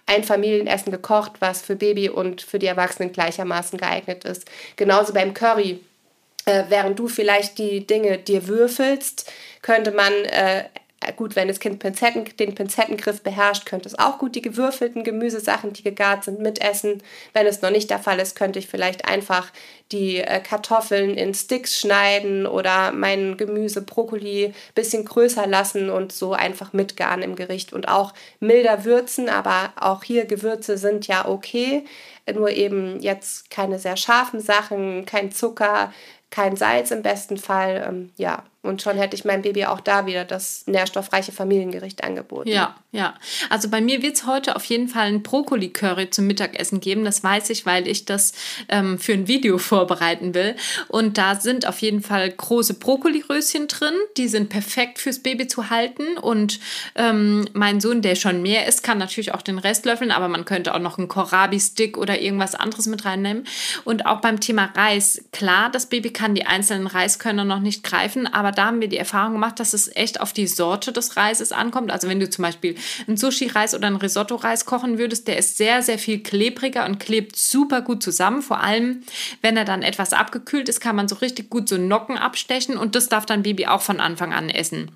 [0.07, 4.49] ein Familienessen gekocht, was für Baby und für die Erwachsenen gleichermaßen geeignet ist.
[4.75, 5.81] Genauso beim Curry
[6.47, 10.63] äh, während du vielleicht die Dinge dir würfelst, könnte man, äh,
[11.15, 15.73] gut, wenn das Kind Pinzetten, den Pinzettengriff beherrscht, könnte es auch gut die gewürfelten Gemüsesachen,
[15.73, 17.03] die gegart sind, mitessen.
[17.33, 19.51] Wenn es noch nicht der Fall ist, könnte ich vielleicht einfach
[19.91, 26.11] die äh, Kartoffeln in Sticks schneiden oder mein Gemüse, Brokkoli ein bisschen größer lassen und
[26.11, 31.27] so einfach mitgaren im Gericht und auch milder würzen, aber auch hier Gewürze sind ja
[31.27, 31.85] okay,
[32.33, 35.93] nur eben jetzt keine sehr scharfen Sachen, kein Zucker,
[36.29, 37.85] kein Salz im besten Fall.
[37.87, 42.49] Ähm, ja, und schon hätte ich meinem Baby auch da wieder das nährstoffreiche Familiengericht angeboten.
[42.49, 43.15] Ja, ja.
[43.49, 47.05] Also bei mir wird es heute auf jeden Fall ein Brokkoli-Curry zum Mittagessen geben.
[47.05, 48.33] Das weiß ich, weil ich das
[48.69, 50.55] ähm, für ein Video vorbereiten will.
[50.87, 53.93] Und da sind auf jeden Fall große Brokkoli-Röschen drin.
[54.17, 56.17] Die sind perfekt fürs Baby zu halten.
[56.17, 56.59] Und
[56.95, 60.11] ähm, mein Sohn, der schon mehr isst, kann natürlich auch den Rest löffeln.
[60.11, 63.45] Aber man könnte auch noch einen Kohlrabi-Stick oder irgendwas anderes mit reinnehmen.
[63.85, 65.23] Und auch beim Thema Reis.
[65.31, 68.27] Klar, das Baby kann die einzelnen Reiskörner noch nicht greifen.
[68.27, 71.51] Aber da haben wir die Erfahrung gemacht, dass es echt auf die Sorte des Reises
[71.51, 71.91] ankommt.
[71.91, 72.75] Also wenn du zum Beispiel
[73.07, 77.35] einen Sushi-Reis oder einen Risotto-Reis kochen würdest, der ist sehr, sehr viel klebriger und klebt
[77.35, 78.41] super gut zusammen.
[78.41, 79.03] Vor allem,
[79.41, 82.95] wenn er dann etwas abgekühlt ist, kann man so richtig gut so Nocken abstechen und
[82.95, 84.91] das darf dein Baby auch von Anfang an essen.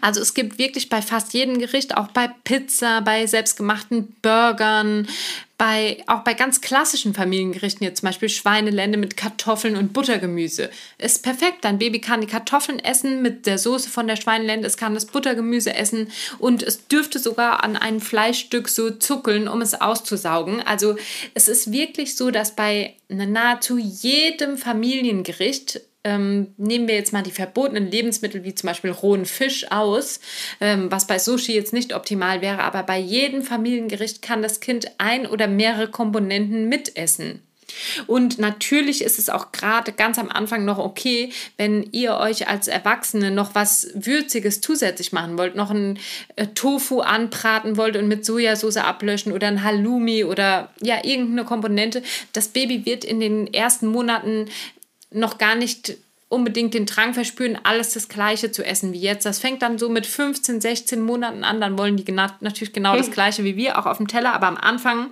[0.00, 5.08] Also es gibt wirklich bei fast jedem Gericht, auch bei Pizza, bei selbstgemachten Burgern,
[5.58, 10.70] bei, auch bei ganz klassischen Familiengerichten, jetzt zum Beispiel Schweinelende mit Kartoffeln und Buttergemüse.
[10.98, 11.58] Ist perfekt.
[11.62, 15.06] Dein Baby kann die Kartoffeln essen mit der Soße von der Schweinelende, es kann das
[15.06, 20.60] Buttergemüse essen und es dürfte sogar an einem Fleischstück so zuckeln, um es auszusaugen.
[20.60, 20.96] Also
[21.32, 27.32] es ist wirklich so, dass bei nahezu jedem Familiengericht ähm, nehmen wir jetzt mal die
[27.32, 30.20] verbotenen Lebensmittel wie zum Beispiel rohen Fisch aus,
[30.60, 34.86] ähm, was bei Sushi jetzt nicht optimal wäre, aber bei jedem Familiengericht kann das Kind
[34.98, 37.42] ein oder mehrere Komponenten mitessen.
[38.06, 42.68] Und natürlich ist es auch gerade ganz am Anfang noch okay, wenn ihr euch als
[42.68, 45.98] Erwachsene noch was Würziges zusätzlich machen wollt, noch ein
[46.36, 52.02] äh, Tofu anbraten wollt und mit Sojasauce ablöschen oder ein Halloumi oder ja, irgendeine Komponente.
[52.32, 54.46] Das Baby wird in den ersten Monaten
[55.10, 55.96] noch gar nicht
[56.28, 59.26] unbedingt den Drang verspüren, alles das Gleiche zu essen wie jetzt.
[59.26, 61.60] Das fängt dann so mit 15, 16 Monaten an.
[61.60, 64.32] Dann wollen die natürlich genau das Gleiche wie wir, auch auf dem Teller.
[64.32, 65.10] Aber am Anfang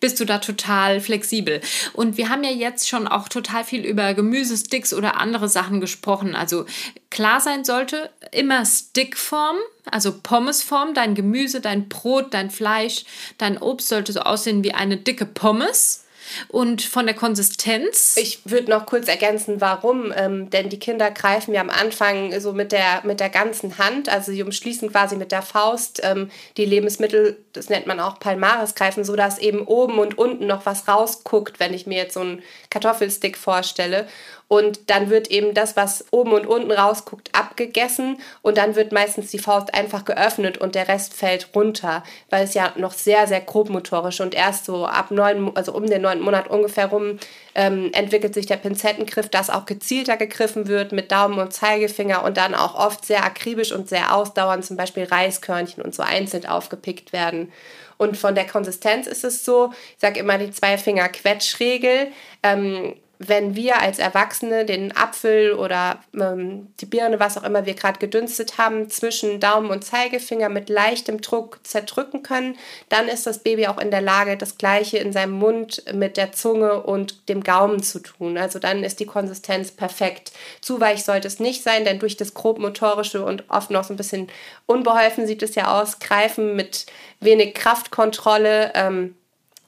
[0.00, 1.60] bist du da total flexibel.
[1.92, 6.34] Und wir haben ja jetzt schon auch total viel über Gemüsesticks oder andere Sachen gesprochen.
[6.34, 6.66] Also
[7.10, 9.56] klar sein sollte, immer Stickform,
[9.90, 10.94] also Pommesform.
[10.94, 13.04] Dein Gemüse, dein Brot, dein Fleisch,
[13.38, 16.01] dein Obst sollte so aussehen wie eine dicke Pommes
[16.48, 18.16] Und von der Konsistenz?
[18.16, 20.12] Ich würde noch kurz ergänzen, warum.
[20.16, 24.08] Ähm, denn die Kinder greifen ja am Anfang so mit der, mit der ganzen Hand,
[24.08, 28.74] also sie umschließen quasi mit der Faust ähm, die Lebensmittel, das nennt man auch Palmares
[28.74, 32.42] greifen, sodass eben oben und unten noch was rausguckt, wenn ich mir jetzt so einen
[32.70, 34.06] Kartoffelstick vorstelle.
[34.52, 39.30] Und dann wird eben das, was oben und unten rausguckt, abgegessen und dann wird meistens
[39.30, 43.40] die Faust einfach geöffnet und der Rest fällt runter, weil es ja noch sehr, sehr
[43.40, 47.18] grobmotorisch und erst so ab neun, also um den neunten Monat ungefähr rum,
[47.54, 52.36] ähm, entwickelt sich der Pinzettengriff, dass auch gezielter gegriffen wird mit Daumen und Zeigefinger und
[52.36, 57.14] dann auch oft sehr akribisch und sehr ausdauernd, zum Beispiel Reiskörnchen und so einzeln aufgepickt
[57.14, 57.50] werden.
[57.96, 62.08] Und von der Konsistenz ist es so, ich sage immer die Zwei-Finger-Quetschregel.
[62.42, 62.96] Ähm,
[63.28, 67.98] wenn wir als Erwachsene den Apfel oder ähm, die Birne, was auch immer wir gerade
[67.98, 72.56] gedünstet haben, zwischen Daumen und Zeigefinger mit leichtem Druck zerdrücken können,
[72.88, 76.32] dann ist das Baby auch in der Lage, das Gleiche in seinem Mund mit der
[76.32, 78.38] Zunge und dem Gaumen zu tun.
[78.38, 80.32] Also dann ist die Konsistenz perfekt.
[80.60, 83.96] Zu weich sollte es nicht sein, denn durch das grobmotorische und oft noch so ein
[83.96, 84.28] bisschen
[84.66, 86.86] unbeholfen sieht es ja aus, greifen mit
[87.20, 88.72] wenig Kraftkontrolle.
[88.74, 89.14] Ähm,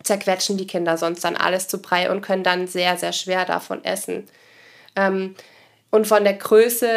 [0.04, 3.84] zerquetschen die Kinder sonst dann alles zu Brei und können dann sehr, sehr schwer davon
[3.84, 4.28] essen.
[4.94, 5.34] Ähm,
[5.90, 6.88] und von der Größe,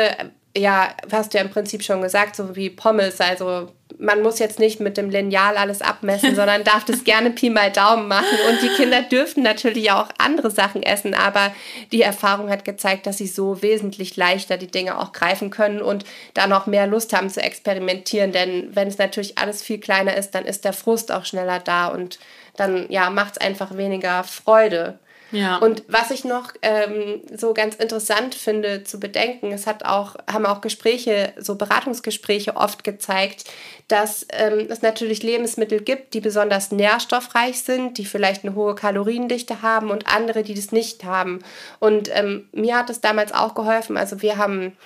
[0.57, 3.21] ja, hast du ja im Prinzip schon gesagt, so wie Pommes.
[3.21, 7.49] Also man muss jetzt nicht mit dem Lineal alles abmessen, sondern darf das gerne Pi
[7.49, 8.37] mal Daumen machen.
[8.49, 11.53] Und die Kinder dürften natürlich auch andere Sachen essen, aber
[11.91, 16.05] die Erfahrung hat gezeigt, dass sie so wesentlich leichter die Dinge auch greifen können und
[16.33, 18.31] da noch mehr Lust haben zu experimentieren.
[18.31, 21.87] Denn wenn es natürlich alles viel kleiner ist, dann ist der Frust auch schneller da
[21.87, 22.19] und
[22.55, 24.99] dann ja, macht es einfach weniger Freude.
[25.31, 25.57] Ja.
[25.57, 30.45] Und was ich noch ähm, so ganz interessant finde zu bedenken, es hat auch, haben
[30.45, 33.45] auch Gespräche, so Beratungsgespräche oft gezeigt,
[33.87, 39.61] dass ähm, es natürlich Lebensmittel gibt, die besonders nährstoffreich sind, die vielleicht eine hohe Kaloriendichte
[39.61, 41.39] haben und andere, die das nicht haben.
[41.79, 43.97] Und ähm, mir hat es damals auch geholfen.
[43.97, 44.77] Also wir haben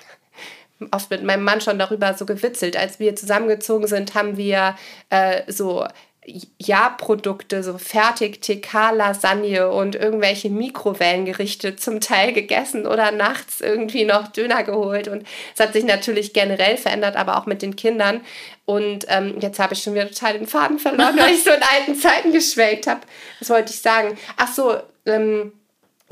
[0.90, 2.76] oft mit meinem Mann schon darüber so gewitzelt.
[2.76, 4.76] Als wir zusammengezogen sind, haben wir
[5.10, 5.86] äh, so
[6.58, 15.08] ja-Produkte, so Fertig-TK-Lasagne und irgendwelche Mikrowellengerichte zum Teil gegessen oder nachts irgendwie noch Döner geholt.
[15.08, 18.20] Und es hat sich natürlich generell verändert, aber auch mit den Kindern.
[18.64, 21.62] Und ähm, jetzt habe ich schon wieder total den Faden verloren, weil ich so in
[21.62, 23.00] alten Zeiten geschwelgt habe.
[23.40, 24.16] Was wollte ich sagen?
[24.36, 25.52] Ach so, ähm,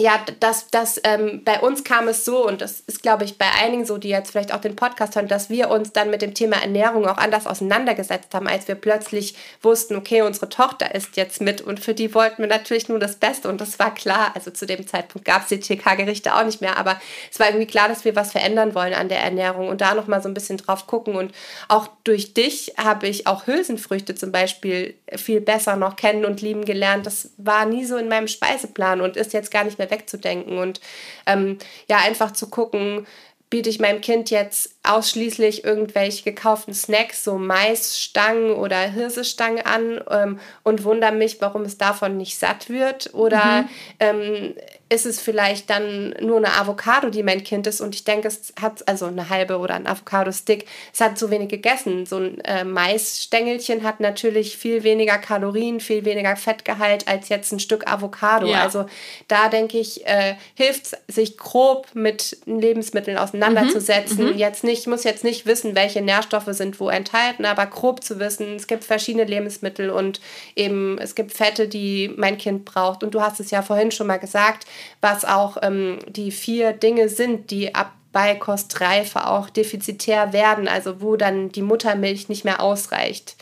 [0.01, 3.45] ja, das, das, ähm, bei uns kam es so, und das ist, glaube ich, bei
[3.63, 6.33] einigen so, die jetzt vielleicht auch den Podcast hören, dass wir uns dann mit dem
[6.33, 11.43] Thema Ernährung auch anders auseinandergesetzt haben, als wir plötzlich wussten, okay, unsere Tochter ist jetzt
[11.43, 14.33] mit und für die wollten wir natürlich nur das Beste und das war klar.
[14.35, 16.99] Also zu dem Zeitpunkt gab es die TK-Gerichte auch nicht mehr, aber
[17.31, 20.23] es war irgendwie klar, dass wir was verändern wollen an der Ernährung und da nochmal
[20.23, 21.15] so ein bisschen drauf gucken.
[21.15, 21.35] Und
[21.69, 26.65] auch durch dich habe ich auch Hülsenfrüchte zum Beispiel viel besser noch kennen und lieben
[26.65, 27.05] gelernt.
[27.05, 30.81] Das war nie so in meinem Speiseplan und ist jetzt gar nicht mehr wegzudenken und
[31.27, 33.07] ähm, ja, einfach zu gucken,
[33.51, 40.41] biete ich meinem Kind jetzt ausschließlich irgendwelche gekauften Snacks, so Maisstangen oder Hirsestangen an ähm,
[40.63, 43.13] und wundere mich, warum es davon nicht satt wird.
[43.13, 43.69] Oder mhm.
[43.99, 44.55] ähm,
[44.91, 48.53] ist es vielleicht dann nur eine Avocado, die mein Kind ist und ich denke, es
[48.61, 52.07] hat also eine halbe oder ein Avocado-Stick, es hat zu wenig gegessen.
[52.07, 57.61] So ein äh, Maisstängelchen hat natürlich viel weniger Kalorien, viel weniger Fettgehalt als jetzt ein
[57.61, 58.49] Stück Avocado.
[58.49, 58.63] Ja.
[58.63, 58.87] Also
[59.29, 64.25] da denke ich, äh, hilft es, sich grob mit Lebensmitteln auseinanderzusetzen.
[64.25, 64.33] Mhm.
[64.33, 64.39] Mhm.
[64.39, 68.57] Jetzt nicht, muss jetzt nicht wissen, welche Nährstoffe sind wo enthalten, aber grob zu wissen,
[68.57, 70.21] es gibt verschiedene Lebensmittel und
[70.57, 73.05] eben es gibt Fette, die mein Kind braucht.
[73.05, 74.67] Und du hast es ja vorhin schon mal gesagt,
[75.01, 81.01] was auch ähm, die vier Dinge sind, die ab bei Kostreife auch defizitär werden, also
[81.01, 83.37] wo dann die Muttermilch nicht mehr ausreicht.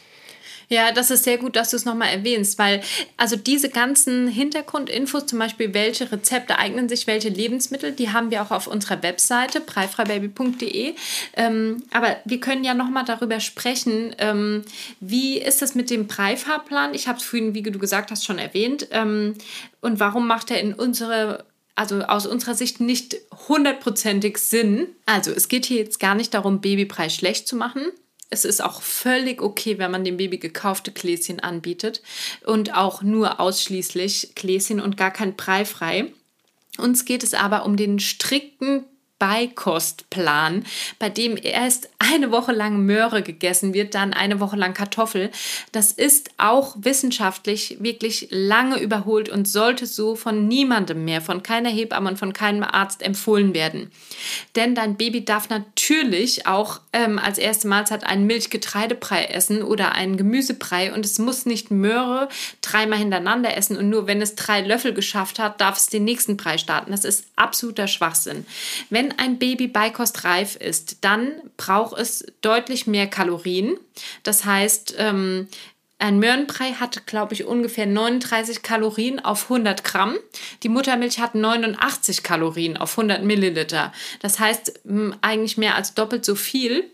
[0.70, 2.83] Ja, das ist sehr gut, dass du es nochmal erwähnst, weil
[3.16, 8.42] also diese ganzen Hintergrundinfos, zum Beispiel welche Rezepte eignen sich, welche Lebensmittel, die haben wir
[8.42, 10.94] auch auf unserer Webseite preifreibaby.de.
[11.37, 14.62] Ähm, aber wir können ja nochmal darüber sprechen, ähm,
[15.00, 16.92] wie ist das mit dem Preifahrplan?
[16.92, 18.88] Ich habe es vorhin, wie du gesagt hast, schon erwähnt.
[18.90, 19.35] Ähm,
[19.81, 24.88] und warum macht er in unsere also aus unserer Sicht nicht hundertprozentig Sinn.
[25.07, 27.83] Also es geht hier jetzt gar nicht darum, Babypreis schlecht zu machen,
[28.30, 32.02] es ist auch völlig okay, wenn man dem Baby gekaufte Gläschen anbietet
[32.44, 36.12] und auch nur ausschließlich Gläschen und gar kein Brei frei.
[36.76, 38.84] Uns geht es aber um den strikten
[39.18, 40.64] Beikostplan,
[40.98, 45.31] bei dem erst eine Woche lang Möhre gegessen wird, dann eine Woche lang Kartoffel.
[45.72, 51.70] Das ist auch wissenschaftlich wirklich lange überholt und sollte so von niemandem mehr, von keiner
[51.70, 53.90] Hebamme und von keinem Arzt empfohlen werden.
[54.54, 60.16] Denn dein Baby darf natürlich auch ähm, als erste Mahlzeit einen Milchgetreidebrei essen oder einen
[60.16, 62.28] Gemüsebrei und es muss nicht Möhre
[62.62, 66.37] dreimal hintereinander essen und nur wenn es drei Löffel geschafft hat, darf es den nächsten
[66.37, 66.92] Brei starten.
[66.92, 68.46] Das ist absoluter Schwachsinn.
[68.90, 73.79] Wenn wenn ein Baby beikostreif ist, dann braucht es deutlich mehr Kalorien.
[74.23, 75.49] Das heißt, ähm,
[75.99, 80.16] ein Möhrenbrei hat, glaube ich, ungefähr 39 Kalorien auf 100 Gramm.
[80.62, 83.92] Die Muttermilch hat 89 Kalorien auf 100 Milliliter.
[84.21, 84.81] Das heißt,
[85.23, 86.88] eigentlich mehr als doppelt so viel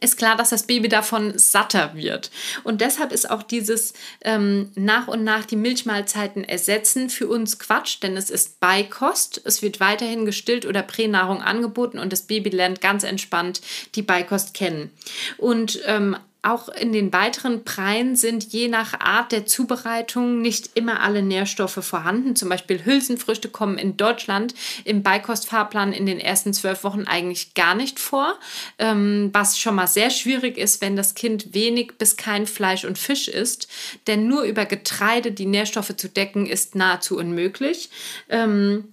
[0.00, 2.30] ist klar, dass das Baby davon satter wird.
[2.64, 7.98] Und deshalb ist auch dieses ähm, nach und nach die Milchmahlzeiten ersetzen für uns Quatsch,
[8.02, 9.42] denn es ist Beikost.
[9.44, 13.60] Es wird weiterhin gestillt oder Pränahrung angeboten und das Baby lernt ganz entspannt
[13.94, 14.90] die Beikost kennen.
[15.36, 21.00] Und ähm, auch in den weiteren Preien sind je nach Art der Zubereitung nicht immer
[21.00, 22.34] alle Nährstoffe vorhanden.
[22.34, 27.74] Zum Beispiel Hülsenfrüchte kommen in Deutschland im Beikostfahrplan in den ersten zwölf Wochen eigentlich gar
[27.74, 28.38] nicht vor,
[28.78, 32.98] ähm, was schon mal sehr schwierig ist, wenn das Kind wenig bis kein Fleisch und
[32.98, 33.68] Fisch isst.
[34.06, 37.90] Denn nur über Getreide die Nährstoffe zu decken, ist nahezu unmöglich.
[38.28, 38.84] Ähm,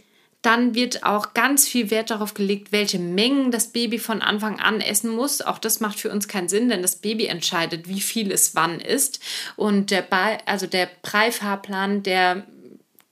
[0.47, 4.79] dann wird auch ganz viel Wert darauf gelegt, welche Mengen das Baby von Anfang an
[4.79, 5.41] essen muss.
[5.41, 8.79] Auch das macht für uns keinen Sinn, denn das Baby entscheidet, wie viel es wann
[8.79, 9.19] isst.
[9.57, 12.47] Und der, ba also der Preifahrplan, der,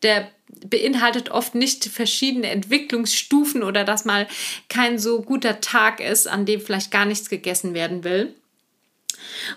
[0.02, 0.32] der
[0.66, 4.28] beinhaltet oft nicht verschiedene Entwicklungsstufen oder dass mal
[4.70, 8.34] kein so guter Tag ist, an dem vielleicht gar nichts gegessen werden will.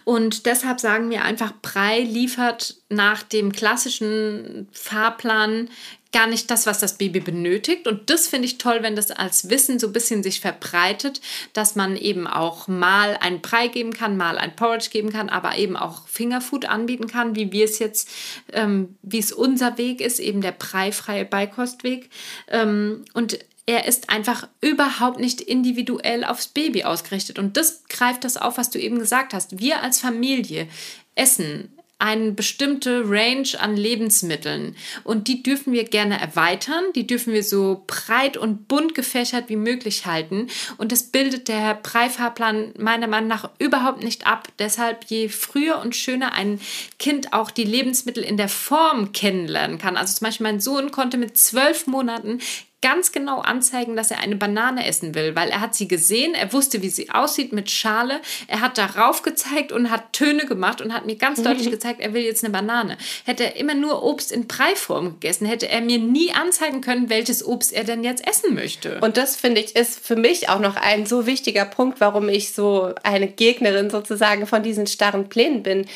[0.05, 5.69] Und deshalb sagen wir einfach, Brei liefert nach dem klassischen Fahrplan
[6.12, 7.87] gar nicht das, was das Baby benötigt.
[7.87, 11.21] Und das finde ich toll, wenn das als Wissen so ein bisschen sich verbreitet,
[11.53, 15.57] dass man eben auch mal einen Brei geben kann, mal ein Porridge geben kann, aber
[15.57, 18.09] eben auch Fingerfood anbieten kann, wie wir es jetzt,
[18.53, 22.09] ähm, wie es unser Weg ist, eben der breifreie Beikostweg.
[22.49, 27.38] Ähm, und er ist einfach überhaupt nicht individuell aufs Baby ausgerichtet.
[27.38, 29.61] Und das greift das auf, was du eben gesagt hast.
[29.61, 30.68] Wir als Familie
[31.14, 37.42] essen eine bestimmte Range an Lebensmitteln und die dürfen wir gerne erweitern, die dürfen wir
[37.42, 43.28] so breit und bunt gefächert wie möglich halten und das bildet der Preifahrplan meiner Meinung
[43.28, 44.48] nach überhaupt nicht ab.
[44.58, 46.61] Deshalb je früher und schöner ein
[46.98, 49.96] Kind auch die Lebensmittel in der Form kennenlernen kann.
[49.96, 52.40] Also zum Beispiel mein Sohn konnte mit zwölf Monaten
[52.81, 56.53] ganz genau anzeigen, dass er eine Banane essen will, weil er hat sie gesehen, er
[56.53, 60.93] wusste, wie sie aussieht mit Schale, er hat darauf gezeigt und hat Töne gemacht und
[60.93, 62.97] hat mir ganz deutlich gezeigt, er will jetzt eine Banane.
[63.25, 67.45] Hätte er immer nur Obst in Preiform gegessen, hätte er mir nie anzeigen können, welches
[67.45, 69.01] Obst er denn jetzt essen möchte.
[69.01, 72.53] Und das finde ich ist für mich auch noch ein so wichtiger Punkt, warum ich
[72.53, 75.87] so eine Gegnerin sozusagen von diesen starren Plänen bin.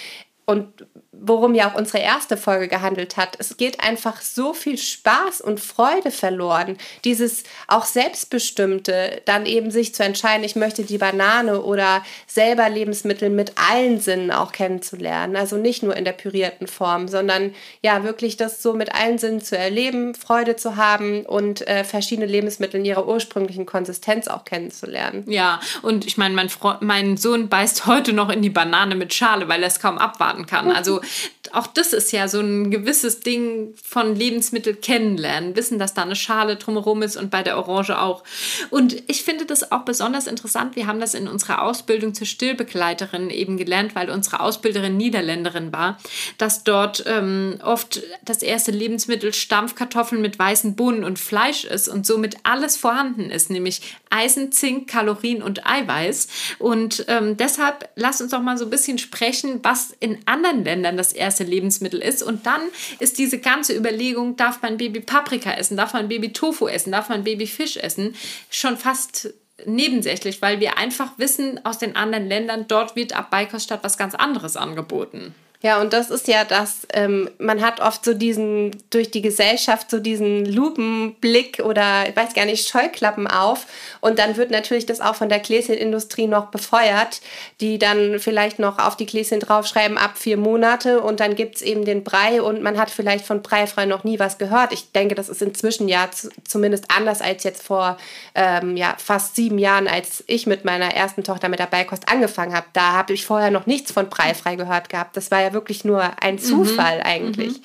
[0.45, 0.87] Und
[1.25, 3.37] worum ja auch unsere erste Folge gehandelt hat.
[3.39, 6.77] Es geht einfach so viel Spaß und Freude verloren.
[7.05, 13.31] Dieses auch selbstbestimmte, dann eben sich zu entscheiden, ich möchte die Banane oder selber Lebensmittel
[13.31, 15.37] mit allen Sinnen auch kennenzulernen.
[15.37, 19.41] Also nicht nur in der pürierten Form, sondern ja wirklich das so mit allen Sinnen
[19.41, 25.25] zu erleben, Freude zu haben und äh, verschiedene Lebensmittel in ihrer ursprünglichen Konsistenz auch kennenzulernen.
[25.29, 29.49] Ja, und ich meine, mein, mein Sohn beißt heute noch in die Banane mit Schale,
[29.49, 30.73] weil er es kaum abwarten kann.
[30.73, 31.01] Also
[31.53, 36.17] auch das ist ja so ein gewisses Ding von Lebensmittel kennenlernen, wissen, dass da eine
[36.17, 38.23] Schale drumherum ist und bei der Orange auch.
[38.71, 40.77] Und ich finde das auch besonders interessant.
[40.77, 45.99] Wir haben das in unserer Ausbildung zur Stillbegleiterin eben gelernt, weil unsere Ausbilderin Niederländerin war,
[46.39, 52.07] dass dort ähm, oft das erste Lebensmittel Stampfkartoffeln mit weißen Bohnen und Fleisch ist und
[52.07, 56.29] somit alles vorhanden ist, nämlich Eisen, Zink, Kalorien und Eiweiß.
[56.59, 60.97] Und ähm, deshalb lass uns doch mal so ein bisschen sprechen, was in anderen Ländern
[61.03, 62.23] das erste Lebensmittel ist.
[62.23, 62.61] Und dann
[62.99, 67.09] ist diese ganze Überlegung, darf mein Baby Paprika essen, darf mein Baby Tofu essen, darf
[67.09, 68.15] mein Baby Fisch essen,
[68.51, 69.35] schon fast
[69.67, 74.15] nebensächlich, weil wir einfach wissen aus den anderen Ländern, dort wird ab Beikoststadt was ganz
[74.15, 75.35] anderes angeboten.
[75.63, 79.91] Ja, und das ist ja das, ähm, man hat oft so diesen, durch die Gesellschaft
[79.91, 83.67] so diesen Lupenblick oder, ich weiß gar nicht, Scheuklappen auf.
[84.01, 87.21] Und dann wird natürlich das auch von der Gläschenindustrie noch befeuert,
[87.61, 91.01] die dann vielleicht noch auf die Gläschen draufschreiben, ab vier Monate.
[91.01, 94.19] Und dann gibt es eben den Brei und man hat vielleicht von Breifrei noch nie
[94.19, 94.73] was gehört.
[94.73, 96.11] Ich denke, das ist inzwischen ja
[96.43, 97.99] zumindest anders als jetzt vor
[98.35, 102.53] ähm, ja, fast sieben Jahren, als ich mit meiner ersten Tochter mit der Beikost angefangen
[102.53, 102.67] habe.
[102.73, 105.17] Da habe ich vorher noch nichts von Breifrei gehört gehabt.
[105.17, 107.05] Das war ja wirklich nur ein Zufall mhm.
[107.05, 107.53] eigentlich.
[107.59, 107.65] Mhm.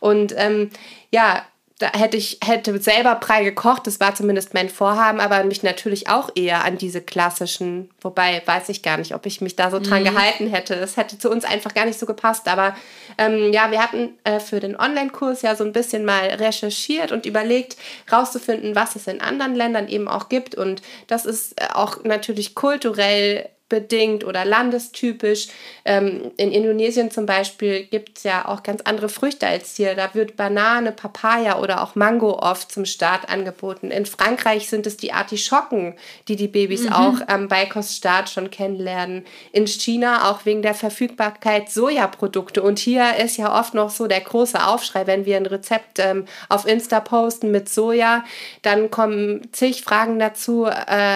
[0.00, 0.70] Und ähm,
[1.10, 1.42] ja,
[1.78, 6.08] da hätte ich hätte selber Brei gekocht, das war zumindest mein Vorhaben, aber mich natürlich
[6.08, 9.78] auch eher an diese klassischen, wobei weiß ich gar nicht, ob ich mich da so
[9.78, 10.06] dran mhm.
[10.06, 10.74] gehalten hätte.
[10.74, 12.48] Es hätte zu uns einfach gar nicht so gepasst.
[12.48, 12.74] Aber
[13.16, 17.26] ähm, ja, wir hatten äh, für den Online-Kurs ja so ein bisschen mal recherchiert und
[17.26, 17.76] überlegt,
[18.10, 20.56] rauszufinden, was es in anderen Ländern eben auch gibt.
[20.56, 25.48] Und das ist äh, auch natürlich kulturell bedingt oder landestypisch.
[25.84, 29.94] Ähm, in Indonesien zum Beispiel gibt es ja auch ganz andere Früchte als hier.
[29.94, 33.90] Da wird Banane, Papaya oder auch Mango oft zum Start angeboten.
[33.90, 35.94] In Frankreich sind es die Artischocken,
[36.28, 36.92] die die Babys mhm.
[36.92, 39.24] auch am Beikoststart schon kennenlernen.
[39.52, 42.62] In China auch wegen der Verfügbarkeit Sojaprodukte.
[42.62, 46.24] Und hier ist ja oft noch so der große Aufschrei, wenn wir ein Rezept ähm,
[46.48, 48.24] auf Insta posten mit Soja,
[48.62, 50.70] dann kommen zig Fragen dazu, äh,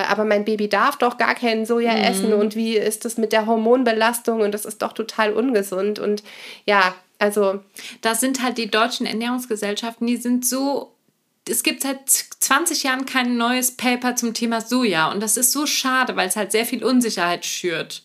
[0.08, 2.04] aber mein Baby darf doch gar keinen Soja mhm.
[2.04, 6.22] essen und wie ist das mit der Hormonbelastung und das ist doch total ungesund und
[6.66, 7.60] ja, also.
[8.00, 10.92] Da sind halt die deutschen Ernährungsgesellschaften, die sind so
[11.48, 15.66] es gibt seit 20 Jahren kein neues Paper zum Thema Soja und das ist so
[15.66, 18.02] schade, weil es halt sehr viel Unsicherheit schürt.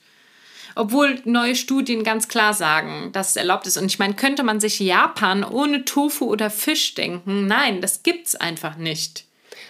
[0.76, 3.78] Obwohl neue Studien ganz klar sagen, dass es erlaubt ist.
[3.78, 7.48] Und ich meine, könnte man sich Japan ohne Tofu oder Fisch denken?
[7.48, 9.26] Nein, das gibt es einfach nicht.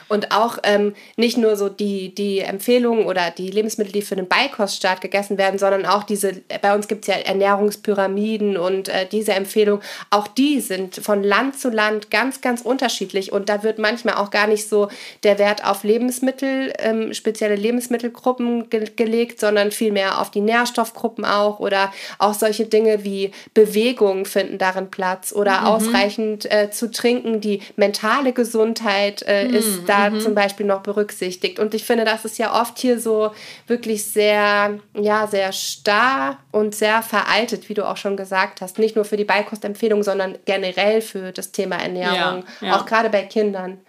[0.08, 4.28] Und auch ähm, nicht nur so die, die Empfehlungen oder die Lebensmittel, die für den
[4.28, 9.34] Beikoststart gegessen werden, sondern auch diese, bei uns gibt es ja Ernährungspyramiden und äh, diese
[9.34, 13.32] Empfehlungen, auch die sind von Land zu Land ganz, ganz unterschiedlich.
[13.32, 14.90] Und da wird manchmal auch gar nicht so
[15.24, 21.60] der Wert auf Lebensmittel, ähm, spezielle Lebensmittelgruppen ge gelegt, sondern vielmehr auf die Nährstoffgruppen auch
[21.60, 25.68] oder auch solche Dinge wie Bewegung finden darin Platz oder mhm.
[25.68, 27.42] ausreichend äh, zu trinken.
[27.42, 29.54] Die mentale Gesundheit äh, mhm.
[29.54, 30.20] ist da mhm.
[30.20, 31.60] zum Beispiel noch berücksichtigt.
[31.60, 33.32] Und ich finde, das ist ja oft hier so
[33.68, 38.80] wirklich sehr, ja, sehr starr und sehr veraltet, wie du auch schon gesagt hast.
[38.80, 42.76] Nicht nur für die Beikostempfehlung, sondern generell für das Thema Ernährung, ja, ja.
[42.76, 43.80] auch gerade bei Kindern.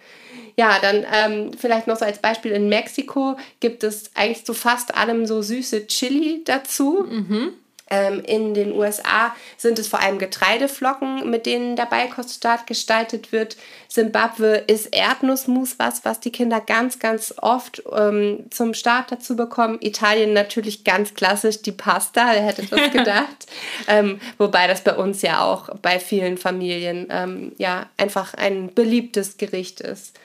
[0.57, 4.93] Ja, dann ähm, vielleicht noch so als Beispiel in Mexiko gibt es eigentlich zu fast
[4.93, 7.05] allem so süße Chili dazu.
[7.09, 7.53] Mhm.
[7.89, 13.57] Ähm, in den USA sind es vor allem Getreideflocken, mit denen der Beikoststart gestaltet wird.
[13.87, 19.77] Simbabwe ist Erdnussmus was, was die Kinder ganz, ganz oft ähm, zum Start dazu bekommen.
[19.81, 23.47] Italien natürlich ganz klassisch die Pasta, wer hätte das gedacht.
[23.87, 29.37] ähm, wobei das bei uns ja auch bei vielen Familien ähm, ja einfach ein beliebtes
[29.37, 30.17] Gericht ist.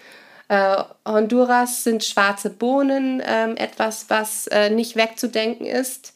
[0.48, 6.12] Äh, Honduras sind schwarze Bohnen, äh, etwas, was äh, nicht wegzudenken ist.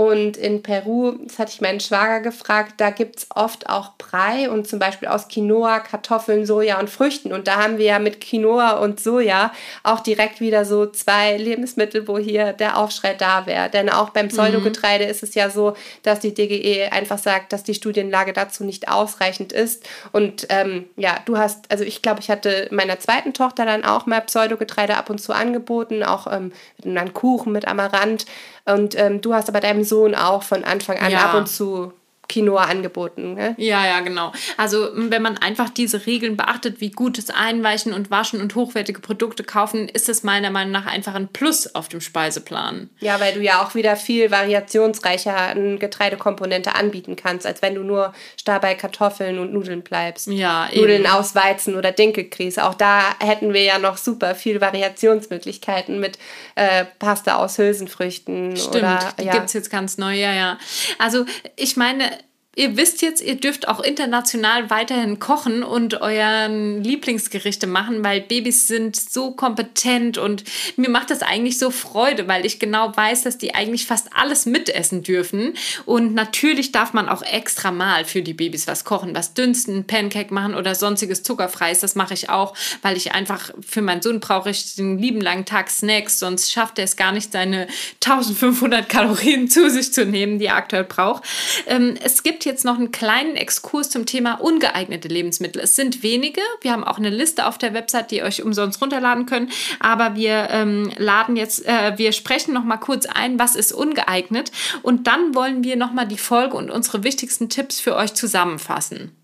[0.00, 4.48] Und in Peru, das hatte ich meinen Schwager gefragt, da gibt es oft auch Brei
[4.48, 7.34] und zum Beispiel aus Quinoa, Kartoffeln, Soja und Früchten.
[7.34, 12.08] Und da haben wir ja mit Quinoa und Soja auch direkt wieder so zwei Lebensmittel,
[12.08, 13.68] wo hier der Aufschrei da wäre.
[13.68, 15.10] Denn auch beim Pseudogetreide mhm.
[15.10, 19.52] ist es ja so, dass die DGE einfach sagt, dass die Studienlage dazu nicht ausreichend
[19.52, 19.86] ist.
[20.12, 24.06] Und ähm, ja, du hast, also ich glaube, ich hatte meiner zweiten Tochter dann auch
[24.06, 28.24] mal Pseudogetreide ab und zu angeboten, auch ähm, mit einem Kuchen mit Amaranth.
[28.64, 31.26] Und ähm, du hast aber deinem Sohn auch von Anfang an ja.
[31.26, 31.92] ab und zu
[32.30, 33.34] Quinoa angeboten.
[33.34, 33.54] Ne?
[33.58, 34.32] Ja, ja, genau.
[34.56, 39.42] Also wenn man einfach diese Regeln beachtet, wie gutes Einweichen und Waschen und hochwertige Produkte
[39.42, 42.88] kaufen, ist es meiner Meinung nach einfach ein Plus auf dem Speiseplan.
[43.00, 47.82] Ja, weil du ja auch wieder viel variationsreicher an Getreidekomponente anbieten kannst, als wenn du
[47.82, 50.28] nur starr bei Kartoffeln und Nudeln bleibst.
[50.28, 50.82] Ja, eben.
[50.82, 52.58] Nudeln aus Weizen oder Dinkelgrieß.
[52.58, 56.16] Auch da hätten wir ja noch super viel Variationsmöglichkeiten mit
[56.54, 58.56] äh, Pasta aus Hülsenfrüchten.
[58.56, 59.12] Stimmt, oder, ja.
[59.18, 60.58] die gibt es jetzt ganz neu, ja, ja.
[60.98, 61.24] Also
[61.56, 62.10] ich meine,
[62.56, 68.66] ihr wisst jetzt, ihr dürft auch international weiterhin kochen und euren Lieblingsgerichte machen, weil Babys
[68.66, 70.42] sind so kompetent und
[70.76, 74.46] mir macht das eigentlich so Freude, weil ich genau weiß, dass die eigentlich fast alles
[74.46, 75.54] mitessen dürfen.
[75.86, 80.34] Und natürlich darf man auch extra mal für die Babys was kochen, was dünsten, Pancake
[80.34, 81.78] machen oder sonstiges Zuckerfreies.
[81.78, 85.44] Das mache ich auch, weil ich einfach für meinen Sohn brauche ich den lieben langen
[85.44, 87.68] Tag Snacks, sonst schafft er es gar nicht, seine
[88.04, 91.22] 1500 Kalorien zu sich zu nehmen, die er aktuell braucht.
[91.68, 95.60] Ähm, es gibt gibt jetzt noch einen kleinen Exkurs zum Thema ungeeignete Lebensmittel.
[95.60, 96.40] Es sind wenige.
[96.62, 99.52] Wir haben auch eine Liste auf der Website, die ihr euch umsonst runterladen könnt.
[99.78, 104.52] Aber wir ähm, laden jetzt, äh, wir sprechen noch mal kurz ein, was ist ungeeignet.
[104.80, 109.14] Und dann wollen wir noch mal die Folge und unsere wichtigsten Tipps für euch zusammenfassen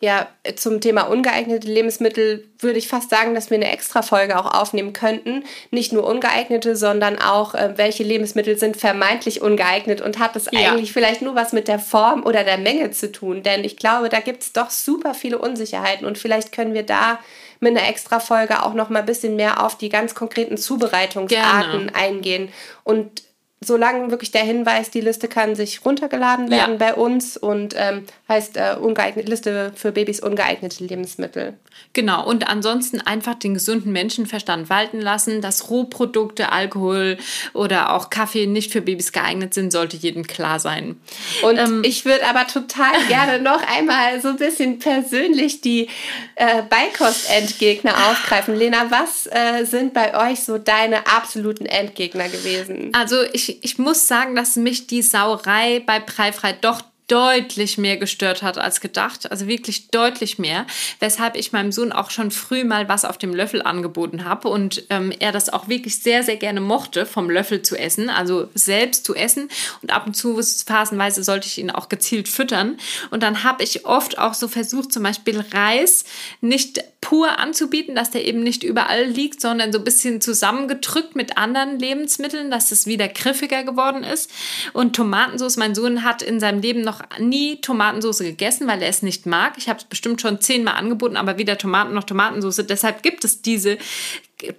[0.00, 4.54] ja, zum Thema ungeeignete Lebensmittel würde ich fast sagen, dass wir eine extra Folge auch
[4.54, 5.44] aufnehmen könnten.
[5.72, 10.70] Nicht nur ungeeignete, sondern auch, äh, welche Lebensmittel sind vermeintlich ungeeignet und hat es ja.
[10.70, 13.42] eigentlich vielleicht nur was mit der Form oder der Menge zu tun.
[13.42, 17.18] Denn ich glaube, da gibt es doch super viele Unsicherheiten und vielleicht können wir da
[17.58, 21.88] mit einer extra Folge auch noch mal ein bisschen mehr auf die ganz konkreten Zubereitungsarten
[21.88, 21.94] Gerne.
[21.94, 22.52] eingehen.
[22.84, 23.22] Und
[23.60, 26.78] solange wirklich der Hinweis, die Liste kann sich runtergeladen werden ja.
[26.78, 31.54] bei uns und ähm, heißt äh, ungeeignet, Liste für Babys ungeeignete Lebensmittel.
[31.92, 37.18] Genau, und ansonsten einfach den gesunden Menschenverstand walten lassen, dass Rohprodukte, Alkohol
[37.52, 41.00] oder auch Kaffee nicht für Babys geeignet sind, sollte jedem klar sein.
[41.42, 45.88] Und ähm, ich würde aber total gerne noch einmal so ein bisschen persönlich die
[46.36, 48.54] äh, Beikostendgegner aufgreifen.
[48.54, 52.92] Lena, was äh, sind bei euch so deine absoluten Endgegner gewesen?
[52.92, 58.42] Also ich ich, muss sagen, dass mich die Sauerei bei Preifrei doch deutlich mehr gestört
[58.42, 59.30] hat als gedacht.
[59.30, 60.66] Also wirklich deutlich mehr.
[61.00, 64.84] Weshalb ich meinem Sohn auch schon früh mal was auf dem Löffel angeboten habe und
[64.90, 69.04] ähm, er das auch wirklich sehr, sehr gerne mochte, vom Löffel zu essen, also selbst
[69.04, 69.48] zu essen.
[69.82, 72.78] Und ab und zu, phasenweise, sollte ich ihn auch gezielt füttern.
[73.10, 76.04] Und dann habe ich oft auch so versucht, zum Beispiel Reis
[76.40, 81.38] nicht pur anzubieten, dass der eben nicht überall liegt, sondern so ein bisschen zusammengedrückt mit
[81.38, 84.30] anderen Lebensmitteln, dass es wieder griffiger geworden ist.
[84.72, 89.02] Und Tomatensauce, mein Sohn hat in seinem Leben noch nie Tomatensauce gegessen, weil er es
[89.02, 89.54] nicht mag.
[89.56, 92.66] Ich habe es bestimmt schon zehnmal angeboten, aber weder Tomaten noch Tomatensauce.
[92.66, 93.78] Deshalb gibt es diese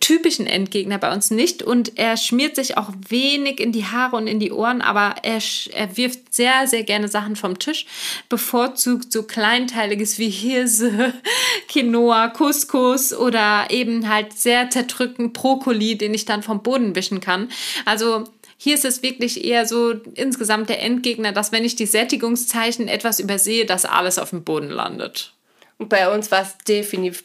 [0.01, 4.27] typischen Endgegner bei uns nicht und er schmiert sich auch wenig in die Haare und
[4.27, 5.39] in die Ohren, aber er,
[5.71, 7.85] er wirft sehr, sehr gerne Sachen vom Tisch,
[8.27, 11.13] bevorzugt so kleinteiliges wie Hirse,
[11.69, 17.49] Quinoa, Couscous oder eben halt sehr zerdrückend Brokkoli, den ich dann vom Boden wischen kann.
[17.85, 18.25] Also
[18.61, 23.21] hier ist es wirklich eher so insgesamt der Endgegner, dass wenn ich die Sättigungszeichen etwas
[23.21, 25.33] übersehe, dass alles auf dem Boden landet.
[25.77, 27.23] Und bei uns war es definitiv,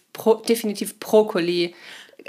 [0.49, 1.75] definitiv Brokkoli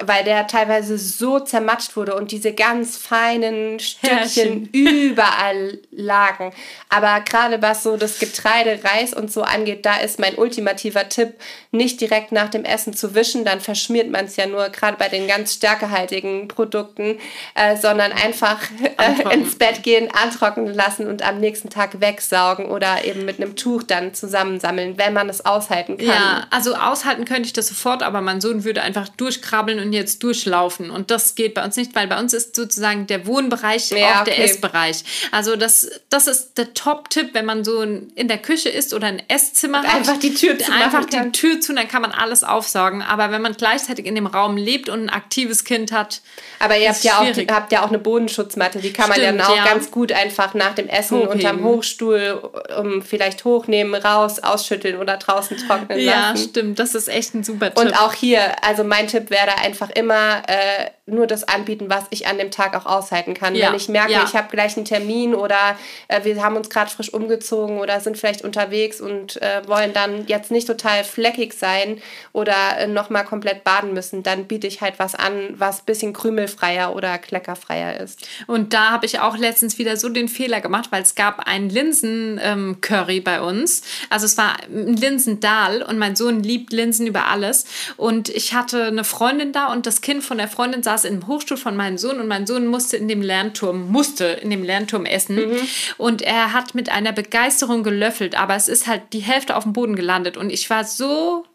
[0.01, 6.51] weil der teilweise so zermatscht wurde und diese ganz feinen Stückchen überall lagen.
[6.89, 11.35] Aber gerade was so das Getreide, Reis und so angeht, da ist mein ultimativer Tipp,
[11.71, 15.07] nicht direkt nach dem Essen zu wischen, dann verschmiert man es ja nur, gerade bei
[15.07, 17.17] den ganz stärkehaltigen Produkten,
[17.53, 18.59] äh, sondern einfach
[18.97, 23.55] äh, ins Bett gehen, antrocknen lassen und am nächsten Tag wegsaugen oder eben mit einem
[23.55, 26.07] Tuch dann zusammensammeln, wenn man es aushalten kann.
[26.07, 30.23] Ja, also aushalten könnte ich das sofort, aber mein Sohn würde einfach durchkrabbeln und jetzt
[30.23, 30.89] durchlaufen.
[30.89, 34.23] Und das geht bei uns nicht, weil bei uns ist sozusagen der Wohnbereich ja, auch
[34.23, 35.03] der Essbereich.
[35.31, 39.21] Also das, das ist der Top-Tipp, wenn man so in der Küche ist oder ein
[39.27, 39.95] Esszimmer und hat.
[39.95, 43.01] Einfach die Tür zu Einfach die Tür zu, dann kann man alles aufsaugen.
[43.01, 46.21] Aber wenn man gleichzeitig in dem Raum lebt und ein aktives Kind hat.
[46.59, 49.47] Aber ihr habt ja, auch, habt ja auch eine Bodenschutzmatte, die kann Stimmt, man dann
[49.47, 49.65] auch ja.
[49.65, 51.33] ganz gut einfach nach dem Essen Hochheben.
[51.33, 56.37] unterm Hochstuhl um, vielleicht hochnehmen, raus, ausschütteln oder draußen trocknen ja, lassen.
[56.37, 56.79] Ja, stimmt.
[56.79, 57.83] Das ist echt ein super Tipp.
[57.83, 62.25] Und auch hier, also mein Tipp wäre einfach immer äh, nur das anbieten, was ich
[62.25, 63.53] an dem Tag auch aushalten kann.
[63.53, 63.67] Ja.
[63.67, 64.23] Wenn ich merke, ja.
[64.23, 65.77] ich habe gleich einen Termin oder
[66.07, 70.25] äh, wir haben uns gerade frisch umgezogen oder sind vielleicht unterwegs und äh, wollen dann
[70.25, 72.01] jetzt nicht total fleckig sein
[72.33, 76.11] oder äh, nochmal komplett baden müssen, dann biete ich halt was an, was ein bisschen
[76.11, 78.27] krümelfreier oder kleckerfreier ist.
[78.47, 81.69] Und da habe ich auch letztens wieder so den Fehler gemacht, weil es gab ein
[81.69, 83.83] Linsen-Curry ähm, bei uns.
[84.09, 87.65] Also es war ein Linsendahl und mein Sohn liebt Linsen über alles.
[87.95, 91.57] Und ich hatte eine Freundin da und das Kind von der Freundin saß im Hochstuhl
[91.57, 95.35] von meinem Sohn und mein Sohn musste in dem Lernturm, musste in dem Lernturm essen.
[95.35, 95.59] Mhm.
[95.97, 99.73] Und er hat mit einer Begeisterung gelöffelt, aber es ist halt die Hälfte auf dem
[99.73, 100.37] Boden gelandet.
[100.37, 101.45] Und ich war so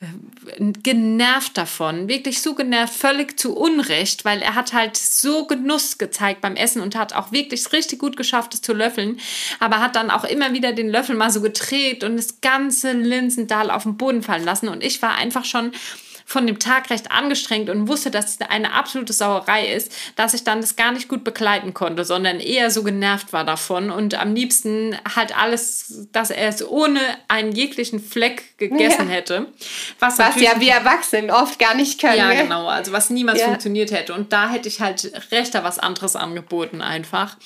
[0.00, 5.98] äh, genervt davon, wirklich so genervt, völlig zu Unrecht, weil er hat halt so Genuss
[5.98, 9.18] gezeigt beim Essen und hat auch wirklich richtig gut geschafft, es zu löffeln,
[9.60, 13.70] aber hat dann auch immer wieder den Löffel mal so gedreht und das ganze Linsendahl
[13.70, 15.72] auf den Boden fallen lassen und ich war einfach schon
[16.24, 20.44] von dem Tag recht angestrengt und wusste, dass es eine absolute Sauerei ist, dass ich
[20.44, 24.34] dann das gar nicht gut begleiten konnte, sondern eher so genervt war davon und am
[24.34, 29.14] liebsten halt alles, dass er es ohne einen jeglichen Fleck gegessen ja.
[29.14, 29.46] hätte.
[29.98, 32.16] Was, was ja wir Erwachsenen oft gar nicht können.
[32.16, 32.42] Ja, ne?
[32.42, 32.66] genau.
[32.66, 33.46] Also was niemals ja.
[33.46, 34.14] funktioniert hätte.
[34.14, 37.36] Und da hätte ich halt rechter was anderes angeboten einfach.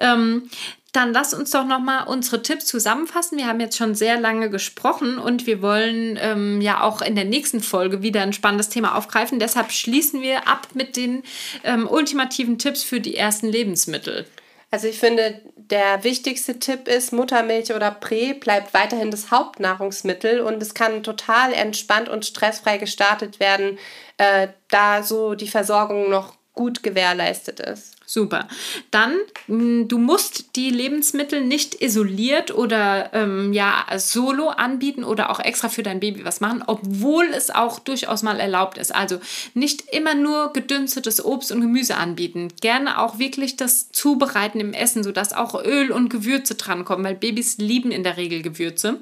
[0.00, 0.48] Ähm,
[0.92, 3.38] dann lass uns doch nochmal unsere Tipps zusammenfassen.
[3.38, 7.24] Wir haben jetzt schon sehr lange gesprochen und wir wollen ähm, ja auch in der
[7.24, 9.38] nächsten Folge wieder ein spannendes Thema aufgreifen.
[9.38, 11.22] Deshalb schließen wir ab mit den
[11.64, 14.26] ähm, ultimativen Tipps für die ersten Lebensmittel.
[14.70, 20.62] Also ich finde, der wichtigste Tipp ist, Muttermilch oder Prä bleibt weiterhin das Hauptnahrungsmittel und
[20.62, 23.78] es kann total entspannt und stressfrei gestartet werden,
[24.18, 27.96] äh, da so die Versorgung noch gut gewährleistet ist.
[28.04, 28.48] Super.
[28.90, 35.40] Dann, mm, du musst die Lebensmittel nicht isoliert oder ähm, ja solo anbieten oder auch
[35.40, 38.94] extra für dein Baby was machen, obwohl es auch durchaus mal erlaubt ist.
[38.94, 39.20] Also
[39.54, 42.48] nicht immer nur gedünstetes Obst und Gemüse anbieten.
[42.60, 47.58] Gerne auch wirklich das Zubereiten im Essen, sodass auch Öl und Gewürze drankommen, weil Babys
[47.58, 49.00] lieben in der Regel Gewürze.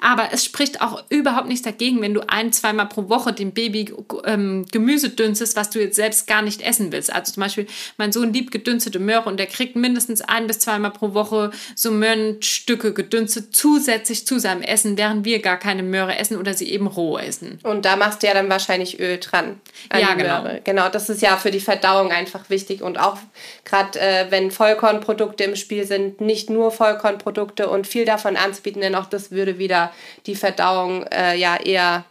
[0.00, 3.94] Aber es spricht auch überhaupt nichts dagegen, wenn du ein, zweimal pro Woche dem Baby
[4.24, 7.12] ähm, Gemüse dünstest, was du jetzt selbst gar nicht essen willst.
[7.12, 10.60] Also zum Beispiel, mein Sohn liebt liebt gedünstete Möhre und der kriegt mindestens ein bis
[10.60, 16.16] zweimal pro Woche so Möhrenstücke gedünstet zusätzlich zu seinem Essen, während wir gar keine Möhre
[16.16, 17.58] essen oder sie eben roh essen.
[17.62, 19.60] Und da machst du ja dann wahrscheinlich Öl dran.
[19.94, 20.42] ja, genau.
[20.42, 20.60] Möhre.
[20.64, 23.18] Genau, das ist ja für die Verdauung einfach wichtig und auch
[23.64, 28.94] gerade äh, wenn Vollkornprodukte im Spiel sind, nicht nur Vollkornprodukte und viel davon anzubieten, denn
[28.94, 29.92] auch das würde wieder
[30.26, 32.04] die Verdauung äh, ja eher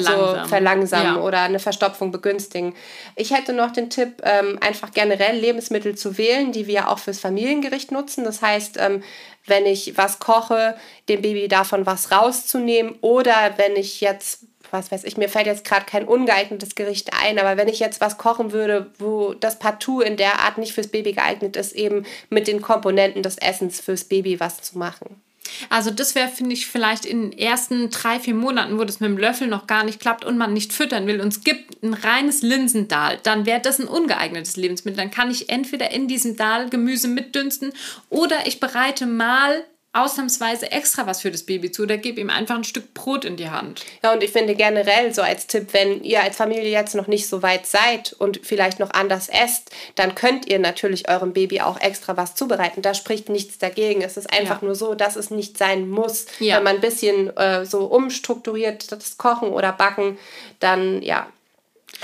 [0.00, 1.22] verlangsamen, so verlangsamen ja.
[1.22, 2.74] oder eine Verstopfung begünstigen.
[3.16, 7.20] Ich hätte noch den Tipp, ähm, einfach generell Lebensmittel zu wählen, die wir auch fürs
[7.20, 8.24] Familiengericht nutzen.
[8.24, 9.02] Das heißt, ähm,
[9.46, 10.76] wenn ich was koche,
[11.08, 14.40] dem Baby davon was rauszunehmen oder wenn ich jetzt
[14.72, 18.00] was weiß ich, mir fällt jetzt gerade kein ungeeignetes Gericht ein, aber wenn ich jetzt
[18.00, 22.06] was kochen würde, wo das Partout in der Art nicht fürs Baby geeignet ist, eben
[22.30, 25.20] mit den Komponenten des Essens fürs Baby was zu machen.
[25.68, 29.10] Also das wäre, finde ich, vielleicht in den ersten drei, vier Monaten, wo das mit
[29.10, 31.94] dem Löffel noch gar nicht klappt und man nicht füttern will und es gibt ein
[31.94, 34.98] reines Linsendahl, dann wäre das ein ungeeignetes Lebensmittel.
[34.98, 37.72] Dann kann ich entweder in diesem Dahl Gemüse mitdünsten
[38.08, 39.64] oder ich bereite mal
[39.94, 43.36] ausnahmsweise extra was für das Baby zu oder gebe ihm einfach ein Stück Brot in
[43.36, 43.84] die Hand.
[44.02, 47.28] Ja, und ich finde generell so als Tipp, wenn ihr als Familie jetzt noch nicht
[47.28, 51.78] so weit seid und vielleicht noch anders esst, dann könnt ihr natürlich eurem Baby auch
[51.78, 52.80] extra was zubereiten.
[52.80, 54.00] Da spricht nichts dagegen.
[54.00, 54.66] Es ist einfach ja.
[54.66, 56.26] nur so, dass es nicht sein muss.
[56.38, 56.56] Ja.
[56.56, 60.18] Wenn man ein bisschen äh, so umstrukturiert das Kochen oder Backen,
[60.58, 61.26] dann ja,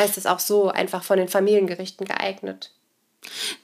[0.05, 2.70] ist es auch so einfach von den Familiengerichten geeignet.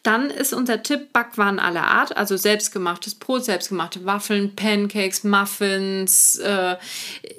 [0.03, 6.37] Dann ist unser Tipp Backwaren aller Art, also selbstgemachtes Brot, selbstgemachte Waffeln, Pancakes, Muffins.
[6.37, 6.77] Äh,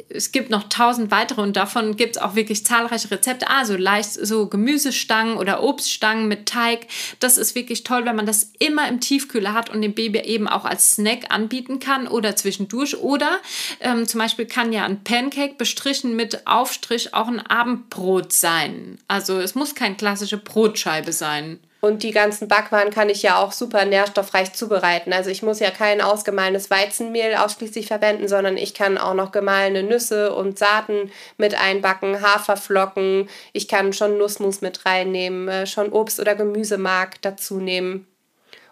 [0.09, 3.49] es gibt noch tausend weitere und davon gibt es auch wirklich zahlreiche Rezepte.
[3.49, 6.88] Also leicht so Gemüsestangen oder Obststangen mit Teig.
[7.20, 10.47] Das ist wirklich toll, wenn man das immer im Tiefkühler hat und dem Baby eben
[10.47, 12.97] auch als Snack anbieten kann oder zwischendurch.
[12.97, 13.39] Oder
[13.80, 18.97] ähm, zum Beispiel kann ja ein Pancake bestrichen mit Aufstrich auch ein Abendbrot sein.
[19.07, 21.59] Also es muss keine klassische Brotscheibe sein.
[21.86, 25.13] Und die ganzen Backwaren kann ich ja auch super nährstoffreich zubereiten.
[25.13, 29.83] Also ich muss ja kein ausgemahlenes Weizenmehl ausschließlich verwenden, sondern ich kann auch noch gemahlene
[29.83, 33.29] Nüsse und Saaten mit einbacken, Haferflocken.
[33.53, 38.07] Ich kann schon Nussmus mit reinnehmen, äh, schon Obst- oder Gemüsemark dazu nehmen.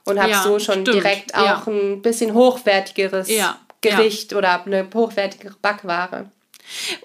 [0.05, 0.88] Und habe ja, so schon stimmt.
[0.88, 1.72] direkt auch ja.
[1.72, 6.32] ein bisschen hochwertigeres ja, Gericht oder eine hochwertigere Backware.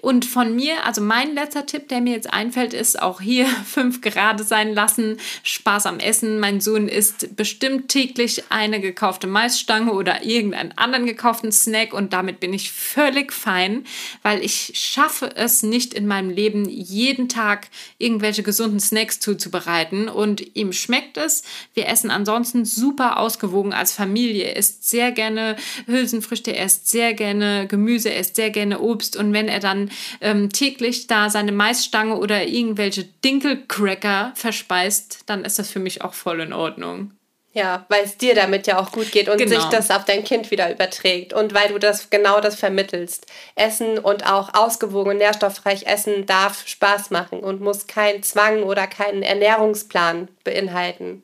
[0.01, 4.01] Und von mir, also mein letzter Tipp, der mir jetzt einfällt, ist auch hier fünf
[4.01, 5.17] gerade sein lassen.
[5.43, 6.39] Spaß am Essen.
[6.39, 12.39] Mein Sohn isst bestimmt täglich eine gekaufte Maisstange oder irgendeinen anderen gekauften Snack und damit
[12.39, 13.85] bin ich völlig fein,
[14.23, 20.55] weil ich schaffe es nicht in meinem Leben jeden Tag irgendwelche gesunden Snacks zuzubereiten und
[20.55, 21.43] ihm schmeckt es.
[21.73, 24.53] Wir essen ansonsten super ausgewogen als Familie.
[24.53, 25.55] Isst sehr gerne
[25.85, 29.91] Hülsenfrüchte, er isst sehr gerne Gemüse, er isst sehr gerne Obst und wenn er dann
[30.21, 36.13] ähm, täglich da seine Maisstange oder irgendwelche Dinkelcracker verspeist, dann ist das für mich auch
[36.13, 37.11] voll in Ordnung.
[37.51, 39.59] Ja, weil es dir damit ja auch gut geht und genau.
[39.59, 43.25] sich das auf dein Kind wieder überträgt und weil du das genau das vermittelst.
[43.55, 48.85] Essen und auch ausgewogen und nährstoffreich essen darf Spaß machen und muss keinen Zwang oder
[48.85, 51.23] keinen Ernährungsplan beinhalten.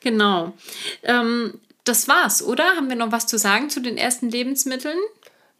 [0.00, 0.52] Genau.
[1.02, 2.64] Ähm, das war's, oder?
[2.76, 4.98] Haben wir noch was zu sagen zu den ersten Lebensmitteln?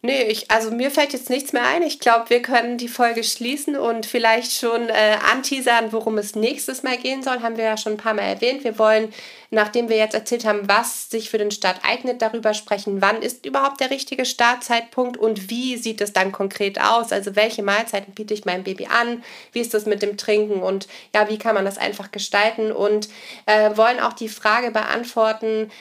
[0.01, 1.81] Nee, ich, also mir fällt jetzt nichts mehr ein.
[1.81, 6.83] Ich glaube, wir können die Folge schließen und vielleicht schon äh, anteasern, worum es nächstes
[6.83, 7.41] Mal gehen soll.
[7.41, 8.63] Haben wir ja schon ein paar Mal erwähnt.
[8.63, 9.11] Wir wollen,
[9.49, 13.47] nachdem wir jetzt erzählt haben, was sich für den Start eignet, darüber sprechen, wann ist
[13.47, 17.11] überhaupt der richtige Startzeitpunkt und wie sieht es dann konkret aus?
[17.11, 19.23] Also welche Mahlzeiten biete ich meinem Baby an?
[19.53, 22.71] Wie ist das mit dem Trinken und ja, wie kann man das einfach gestalten?
[22.71, 23.09] Und
[23.47, 25.71] äh, wollen auch die Frage beantworten,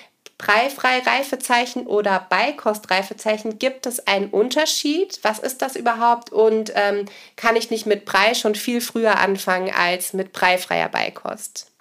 [0.44, 5.18] Breifrei Reifezeichen oder Beikostreifezeichen, gibt es einen Unterschied?
[5.22, 6.32] Was ist das überhaupt?
[6.32, 11.72] Und ähm, kann ich nicht mit Brei schon viel früher anfangen als mit breifreier Beikost?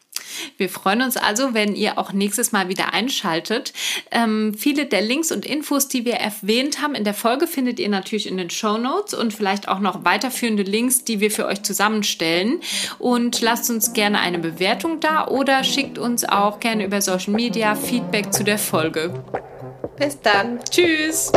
[0.57, 3.73] Wir freuen uns also, wenn ihr auch nächstes Mal wieder einschaltet.
[4.11, 7.89] Ähm, viele der Links und Infos, die wir erwähnt haben in der Folge, findet ihr
[7.89, 11.63] natürlich in den Show Notes und vielleicht auch noch weiterführende Links, die wir für euch
[11.63, 12.61] zusammenstellen.
[12.99, 17.75] Und lasst uns gerne eine Bewertung da oder schickt uns auch gerne über Social Media
[17.75, 19.13] Feedback zu der Folge.
[19.97, 20.59] Bis dann.
[20.69, 21.31] Tschüss.